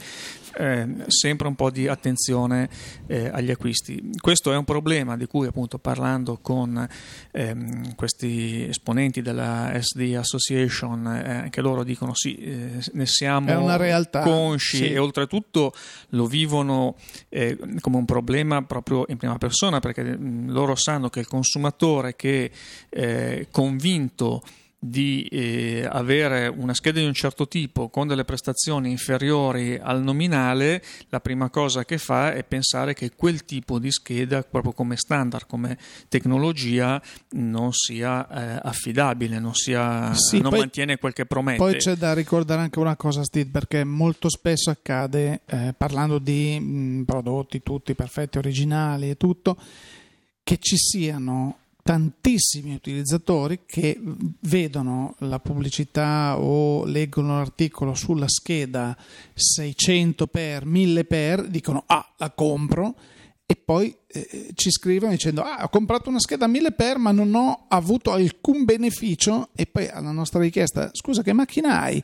eh, 0.58 0.88
sempre 1.08 1.48
un 1.48 1.56
po' 1.56 1.70
di 1.70 1.88
attenzione 1.88 2.70
eh, 3.08 3.30
agli 3.30 3.52
acquisti 3.52 4.12
questo 4.20 4.52
è 4.52 4.56
un 4.56 4.64
problema 4.64 5.18
di 5.18 5.26
cui 5.26 5.48
appunto 5.48 5.78
parlando 5.78 6.40
con 6.42 6.88
ehm, 7.32 7.96
questi 7.96 8.68
esponenti 8.70 9.22
della 9.22 9.72
SD 9.80 10.16
Association 10.18 11.08
eh, 11.08 11.34
anche 11.44 11.62
loro 11.62 11.84
dicono 11.84 12.14
sì 12.14 12.36
eh, 12.36 12.84
ne 12.94 13.06
siamo 13.06 13.52
consci 14.24 14.78
sì. 14.78 14.92
e 14.92 14.98
oltretutto 14.98 15.74
lo 16.10 16.26
vivono 16.26 16.96
eh, 17.30 17.58
come 17.80 17.98
un 17.98 18.06
problema 18.06 18.64
proprio 18.64 19.06
in 19.08 19.18
prima 19.18 19.38
persona 19.38 19.80
perché 19.80 20.04
mh, 20.04 20.52
loro 20.52 20.76
sanno 20.76 21.10
che 21.10 21.20
il 21.20 21.28
consumatore 21.28 22.16
che 22.16 22.52
è 22.90 23.48
convinto 23.52 24.42
di 24.84 25.24
eh, 25.32 25.88
avere 25.90 26.48
una 26.48 26.74
scheda 26.74 27.00
di 27.00 27.06
un 27.06 27.14
certo 27.14 27.48
tipo 27.48 27.88
con 27.88 28.06
delle 28.06 28.26
prestazioni 28.26 28.92
inferiori 28.92 29.80
al 29.82 30.04
nominale, 30.04 30.84
la 31.08 31.22
prima 31.22 31.50
cosa 31.50 31.86
che 31.86 31.98
fa 31.98 32.34
è 32.34 32.44
pensare 32.44 32.94
che 32.94 33.12
quel 33.16 33.46
tipo 33.46 33.80
di 33.80 33.90
scheda, 33.90 34.44
proprio 34.44 34.74
come 34.74 34.98
standard, 34.98 35.46
come 35.48 35.78
tecnologia, 36.10 37.02
non 37.32 37.72
sia 37.72 38.28
eh, 38.28 38.60
affidabile, 38.62 39.40
non, 39.40 39.54
sia, 39.56 40.14
Sì, 40.16 40.42
non 40.42 40.50
poi- 40.50 40.60
mantiene 40.60 40.98
quel 40.98 41.14
che 41.14 41.26
promette. 41.26 41.64
Poi 41.64 41.78
c'è 41.78 41.96
da 41.96 42.14
ricordare 42.14 42.62
anche 42.62 42.80
una 42.80 42.98
cosa, 42.98 43.24
Steve, 43.24 43.50
perché 43.50 43.86
molto 43.86 44.30
spesso 44.30 44.70
accade, 44.70 45.42
eh, 45.46 45.74
parlando 45.78 46.20
di 46.20 46.60
mh, 46.60 47.04
prodotti 47.06 47.64
tutti 47.64 47.96
perfetti, 47.96 48.38
originali 48.38 49.10
e 49.10 49.16
tutto, 49.16 49.56
che 50.44 50.58
ci 50.60 50.76
siano 50.76 51.60
tantissimi 51.84 52.74
utilizzatori 52.74 53.60
che 53.66 54.00
vedono 54.40 55.16
la 55.20 55.40
pubblicità 55.40 56.40
o 56.40 56.86
leggono 56.86 57.36
l'articolo 57.36 57.94
sulla 57.94 58.30
scheda 58.30 58.98
600 59.34 60.26
x 60.26 60.62
1000 60.64 61.08
x 61.10 61.46
dicono 61.48 61.84
ah 61.86 62.14
la 62.18 62.32
compro 62.32 62.96
e 63.46 63.58
poi 63.58 63.94
eh, 64.08 64.52
ci 64.56 64.72
scrivono 64.72 65.12
dicendo 65.12 65.42
ah 65.42 65.62
ho 65.64 65.68
comprato 65.68 66.08
una 66.08 66.22
scheda 66.22 66.48
1000 66.48 66.72
x 66.72 66.96
ma 66.96 67.12
non 67.12 67.36
ho 67.36 67.66
avuto 67.68 68.14
alcun 68.14 68.64
beneficio 68.64 69.50
e 69.54 69.66
poi 69.66 69.90
alla 69.90 70.12
nostra 70.12 70.40
richiesta 70.40 70.90
scusa 70.94 71.22
che 71.22 71.34
macchina 71.34 71.82
hai? 71.82 72.02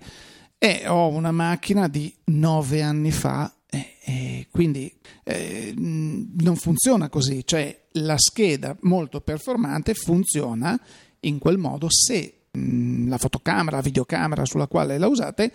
E 0.57 0.89
ho 0.89 1.07
una 1.07 1.31
macchina 1.31 1.87
di 1.87 2.13
9 2.25 2.81
anni 2.81 3.11
fa 3.11 3.49
e, 3.69 3.97
e 4.03 4.47
quindi 4.51 4.91
eh, 5.23 5.73
non 5.75 6.55
funziona 6.55 7.09
così, 7.09 7.45
cioè 7.45 7.85
la 7.93 8.17
scheda 8.17 8.75
molto 8.81 9.21
performante 9.21 9.93
funziona 9.93 10.79
in 11.21 11.37
quel 11.37 11.57
modo 11.57 11.87
se 11.89 12.45
mh, 12.51 13.07
la 13.07 13.17
fotocamera, 13.17 13.77
la 13.77 13.81
videocamera 13.81 14.45
sulla 14.45 14.67
quale 14.67 14.97
la 14.97 15.07
usate 15.07 15.51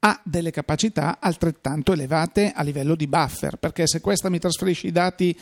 ha 0.00 0.20
delle 0.22 0.50
capacità 0.50 1.18
altrettanto 1.18 1.92
elevate 1.92 2.52
a 2.54 2.62
livello 2.62 2.94
di 2.94 3.06
buffer, 3.06 3.56
perché 3.56 3.86
se 3.86 4.00
questa 4.00 4.28
mi 4.28 4.38
trasferisce 4.38 4.88
i 4.88 4.92
dati 4.92 5.38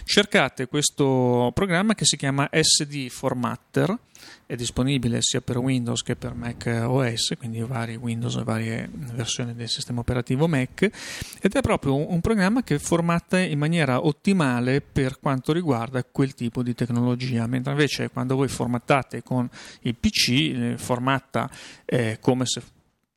cercate 0.05 0.69
questo 0.69 1.51
programma 1.53 1.97
che 1.97 2.05
si 2.05 2.17
chiama 2.17 2.49
SD 2.49 3.09
Formatter 3.09 3.99
è 4.47 4.55
disponibile 4.55 5.19
sia 5.23 5.41
per 5.41 5.59
Windows 5.59 6.03
che 6.03 6.17
per 6.17 6.35
Mac 6.35 6.67
OS, 6.87 7.35
quindi 7.39 7.61
vari 7.61 7.97
Windows 7.97 8.37
e 8.37 8.43
varie 8.43 8.89
versioni 8.93 9.55
del 9.55 9.69
sistema 9.69 10.01
operativo 10.01 10.47
Mac, 10.47 10.91
ed 11.41 11.55
è 11.55 11.61
proprio 11.61 12.11
un, 12.11 12.21
programma 12.21 12.63
che 12.63 12.79
formatta 12.79 13.39
in 13.39 13.59
maniera 13.59 14.05
ottimale 14.05 14.81
per 14.81 15.19
quanto 15.21 15.53
riguarda 15.53 16.05
quel 16.05 16.35
tipo 16.35 16.63
di 16.63 16.75
tecnologia, 16.75 17.47
mentre 17.47 17.73
invece 17.73 18.11
quando 18.11 18.37
voi 18.37 18.49
formattate 18.49 19.23
con 19.23 19.49
il 19.83 19.95
PC, 19.95 20.29
eh, 20.29 20.75
formatta 20.77 21.51
eh, 21.85 22.19
come 22.21 22.47
se 22.47 22.63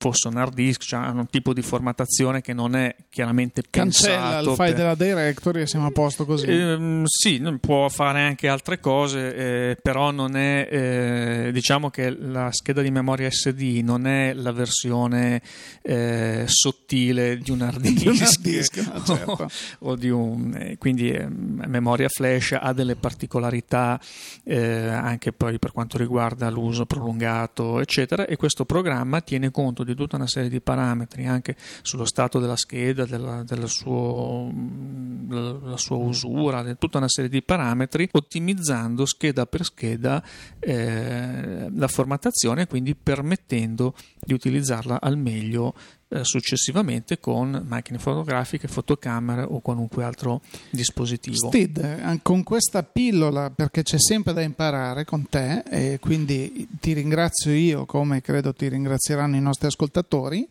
fosse 0.06 0.28
un 0.28 0.38
hard 0.38 0.54
disk, 0.54 0.84
cioè 0.84 1.00
hanno 1.00 1.22
un 1.22 1.30
tipo 1.30 1.52
di 1.52 1.64
formattazione 1.64 2.42
che 2.42 2.54
non 2.54 2.76
è 2.76 2.96
chiaramente 3.10 3.64
Cancella 3.68 4.14
pensato. 4.14 4.36
Cancella 4.36 4.52
il 4.52 4.56
file 4.56 4.68
per... 4.68 4.76
della 4.76 4.96
directory 4.96 5.62
e 5.62 5.68
siamo 5.68 5.88
a 5.88 5.92
posto 5.92 6.26
così. 6.26 6.46
Eh, 6.46 7.02
sì, 7.06 7.42
può 7.60 7.90
fare 7.90 8.22
anche 8.22 8.48
altre 8.48 8.80
cose, 8.80 9.36
eh, 9.36 9.78
però 9.82 10.12
non 10.12 10.38
è, 10.38 10.68
eh, 10.70 11.50
diciamo 11.52 11.90
che 11.90 12.16
la 12.16 12.52
scheda 12.52 12.84
di 12.84 12.92
memoria 12.92 13.32
SD 13.32 13.82
non 13.84 14.06
è 14.06 14.34
la 14.34 14.52
versione 14.52 15.42
eh, 15.82 16.44
sottile 16.46 17.38
di 17.40 17.50
un 17.50 17.62
hard 17.62 17.80
disk, 17.82 17.98
di 18.04 18.08
un 18.08 18.22
hard 18.22 18.40
disk 18.42 18.78
no, 18.78 19.02
certo. 19.06 19.32
o, 19.32 19.90
o, 19.90 19.96
di 19.96 20.10
un, 20.10 20.56
eh, 20.56 20.78
quindi 20.78 21.10
ehm, 21.10 21.64
memoria 21.66 22.10
flash 22.10 22.58
ha 22.60 22.74
delle 22.74 22.96
particolarità 22.96 24.00
eh, 24.44 24.88
anche 24.88 25.32
poi 25.32 25.58
per 25.58 25.72
quanto 25.72 25.98
riguarda 25.98 26.48
l'uso 26.52 26.86
prolungato, 26.86 27.80
eccetera, 27.80 28.28
e 28.28 28.36
questo 28.36 28.66
programma 28.66 29.22
tiene 29.22 29.50
conto 29.50 29.84
di 29.84 29.95
tutta 29.96 30.16
una 30.16 30.28
serie 30.28 30.50
di 30.50 30.62
parametri 30.62 31.26
anche 31.26 31.56
sullo 31.82 32.06
stato 32.06 32.40
della 32.40 32.56
scheda, 32.56 33.06
della, 33.06 33.44
della, 33.44 33.68
suo, 33.68 34.52
della 34.54 35.78
sua 35.78 35.98
usura, 35.98 36.76
tutta 36.76 36.98
una 36.98 37.10
serie 37.10 37.30
di 37.30 37.42
parametri, 37.42 38.08
ottimizzando 38.12 39.06
scheda 39.06 39.46
per 39.46 39.64
scheda 39.64 40.24
eh, 40.60 41.70
la 41.74 41.88
formattazione 41.88 42.64
e 42.64 42.68
quindi 42.68 42.96
permettendo 42.96 43.96
di 44.20 44.34
utilizzarla 44.34 45.02
al 45.02 45.18
meglio 45.18 45.74
eh, 46.08 46.24
successivamente 46.24 47.20
con 47.20 47.64
macchine 47.68 47.98
fotografiche, 47.98 48.68
fotocamere 48.68 49.42
o 49.42 49.60
qualunque 49.60 50.04
altro 50.04 50.42
dispositivo. 50.70 51.48
Stid, 51.48 51.78
eh, 51.78 52.20
con 52.22 52.44
questa 52.44 52.84
pillola, 52.84 53.50
perché 53.50 53.84
c'è 53.84 54.00
sempre 54.00 54.34
da 54.34 54.42
imparare 54.42 55.04
con 55.04 55.28
te, 55.28 55.64
e 55.70 56.00
quindi 56.00 56.68
ti 56.80 56.94
ringrazio 56.94 57.52
io 57.52 57.86
come 57.86 58.22
credo 58.22 58.54
ti 58.54 58.68
ringrazieranno 58.68 59.36
i 59.36 59.42
nostri 59.42 59.68
ascoltatori. 59.68 60.48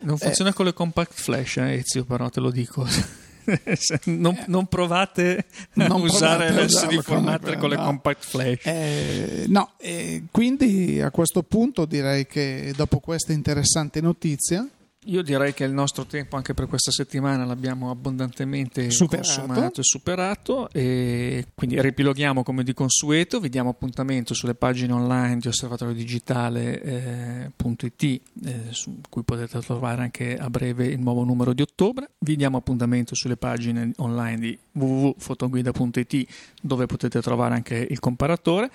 Non 0.00 0.18
funziona 0.18 0.50
eh, 0.50 0.52
con 0.52 0.64
le 0.64 0.72
compact 0.72 1.12
flash, 1.14 1.56
eh, 1.58 1.74
Ezio, 1.74 2.04
però 2.04 2.28
te 2.28 2.40
lo 2.40 2.50
dico. 2.50 2.86
non, 4.04 4.36
non, 4.48 4.66
provate 4.66 5.46
non 5.74 5.90
a 5.90 5.94
usare 5.94 6.50
l'SD 6.50 7.00
formatter 7.00 7.52
con, 7.52 7.60
con 7.60 7.70
le 7.70 7.76
no. 7.76 7.84
compact 7.84 8.24
flash. 8.24 8.66
Eh, 8.66 9.44
no, 9.48 9.72
eh, 9.78 10.24
quindi 10.30 11.00
a 11.00 11.10
questo 11.10 11.42
punto 11.42 11.84
direi 11.84 12.26
che 12.26 12.72
dopo 12.76 12.98
questa 13.00 13.32
interessante 13.32 14.00
notizia 14.00 14.68
io 15.08 15.22
direi 15.22 15.54
che 15.54 15.64
il 15.64 15.72
nostro 15.72 16.04
tempo 16.04 16.36
anche 16.36 16.54
per 16.54 16.66
questa 16.66 16.90
settimana 16.90 17.44
l'abbiamo 17.44 17.90
abbondantemente 17.90 18.90
superato. 18.90 19.28
consumato 19.28 19.80
e 19.80 19.84
superato. 19.84 20.68
E 20.70 21.46
quindi 21.54 21.80
ripiloghiamo 21.80 22.42
come 22.42 22.62
di 22.62 22.74
consueto, 22.74 23.40
vi 23.40 23.48
diamo 23.48 23.70
appuntamento 23.70 24.34
sulle 24.34 24.54
pagine 24.54 24.92
online 24.92 25.38
di 25.38 25.48
osservatoriodigitale.it 25.48 28.02
eh, 28.02 28.20
eh, 28.44 28.60
su 28.70 29.00
cui 29.08 29.22
potete 29.22 29.58
trovare 29.60 30.02
anche 30.02 30.36
a 30.36 30.50
breve 30.50 30.86
il 30.86 31.00
nuovo 31.00 31.24
numero 31.24 31.54
di 31.54 31.62
ottobre, 31.62 32.10
vi 32.18 32.36
diamo 32.36 32.58
appuntamento 32.58 33.14
sulle 33.14 33.36
pagine 33.36 33.92
online 33.96 34.38
di 34.38 34.58
www.fotoguida.it 34.72 36.26
dove 36.60 36.86
potete 36.86 37.22
trovare 37.22 37.54
anche 37.54 37.76
il 37.76 37.98
comparatore. 37.98 38.70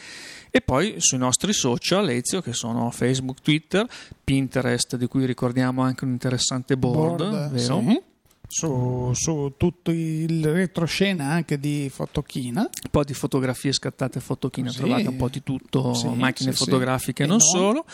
E 0.50 0.62
poi 0.62 0.96
sui 0.98 1.18
nostri 1.18 1.54
social 1.54 2.10
Ezio 2.10 2.42
che 2.42 2.54
sono 2.54 2.90
Facebook, 2.92 3.42
Twitter, 3.42 3.88
Pinterest 4.24 4.98
di 4.98 5.08
cui 5.08 5.26
ricordiamo 5.26 5.82
anche 5.82 6.06
un 6.06 6.12
interessante 6.24 6.78
board, 6.78 7.30
board 7.30 7.50
vero? 7.52 7.82
Sì. 7.82 8.02
Su, 8.46 9.12
su, 9.14 9.54
tutto 9.58 9.90
il 9.90 10.46
retroscena 10.46 11.30
anche 11.30 11.60
di 11.60 11.90
Fotochina. 11.92 12.62
Un 12.62 12.90
po' 12.92 13.04
di 13.04 13.14
fotografie 13.14 13.72
scattate 13.72 14.20
a 14.20 14.22
Fotochina, 14.22 14.70
sì. 14.70 14.78
trovate 14.78 15.08
un 15.08 15.16
po' 15.16 15.28
di 15.28 15.42
tutto, 15.42 15.96
sì, 15.96 16.08
macchine 16.10 16.52
sì, 16.52 16.58
fotografiche 16.58 17.24
e 17.24 17.26
non, 17.26 17.38
non 17.38 17.48
solo. 17.48 17.86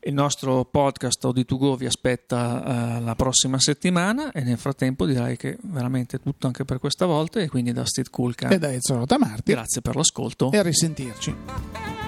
Il 0.00 0.12
nostro 0.12 0.66
podcast 0.66 1.24
Audi2Go 1.24 1.76
vi 1.76 1.86
aspetta 1.86 2.98
uh, 2.98 3.02
la 3.02 3.14
prossima 3.14 3.58
settimana 3.58 4.30
e 4.32 4.42
nel 4.42 4.58
frattempo 4.58 5.06
direi 5.06 5.36
che 5.36 5.56
veramente 5.62 6.20
tutto 6.20 6.46
anche 6.46 6.64
per 6.64 6.78
questa 6.78 7.06
volta 7.06 7.40
e 7.40 7.48
quindi 7.48 7.72
da 7.72 7.86
Steve 7.86 8.10
Kulka 8.10 8.48
e 8.48 8.58
da 8.58 8.72
Ezio 8.72 8.96
Rotamarti. 8.96 9.52
Grazie 9.52 9.80
per 9.80 9.96
l'ascolto 9.96 10.52
e 10.52 10.58
a 10.58 10.62
risentirci. 10.62 12.05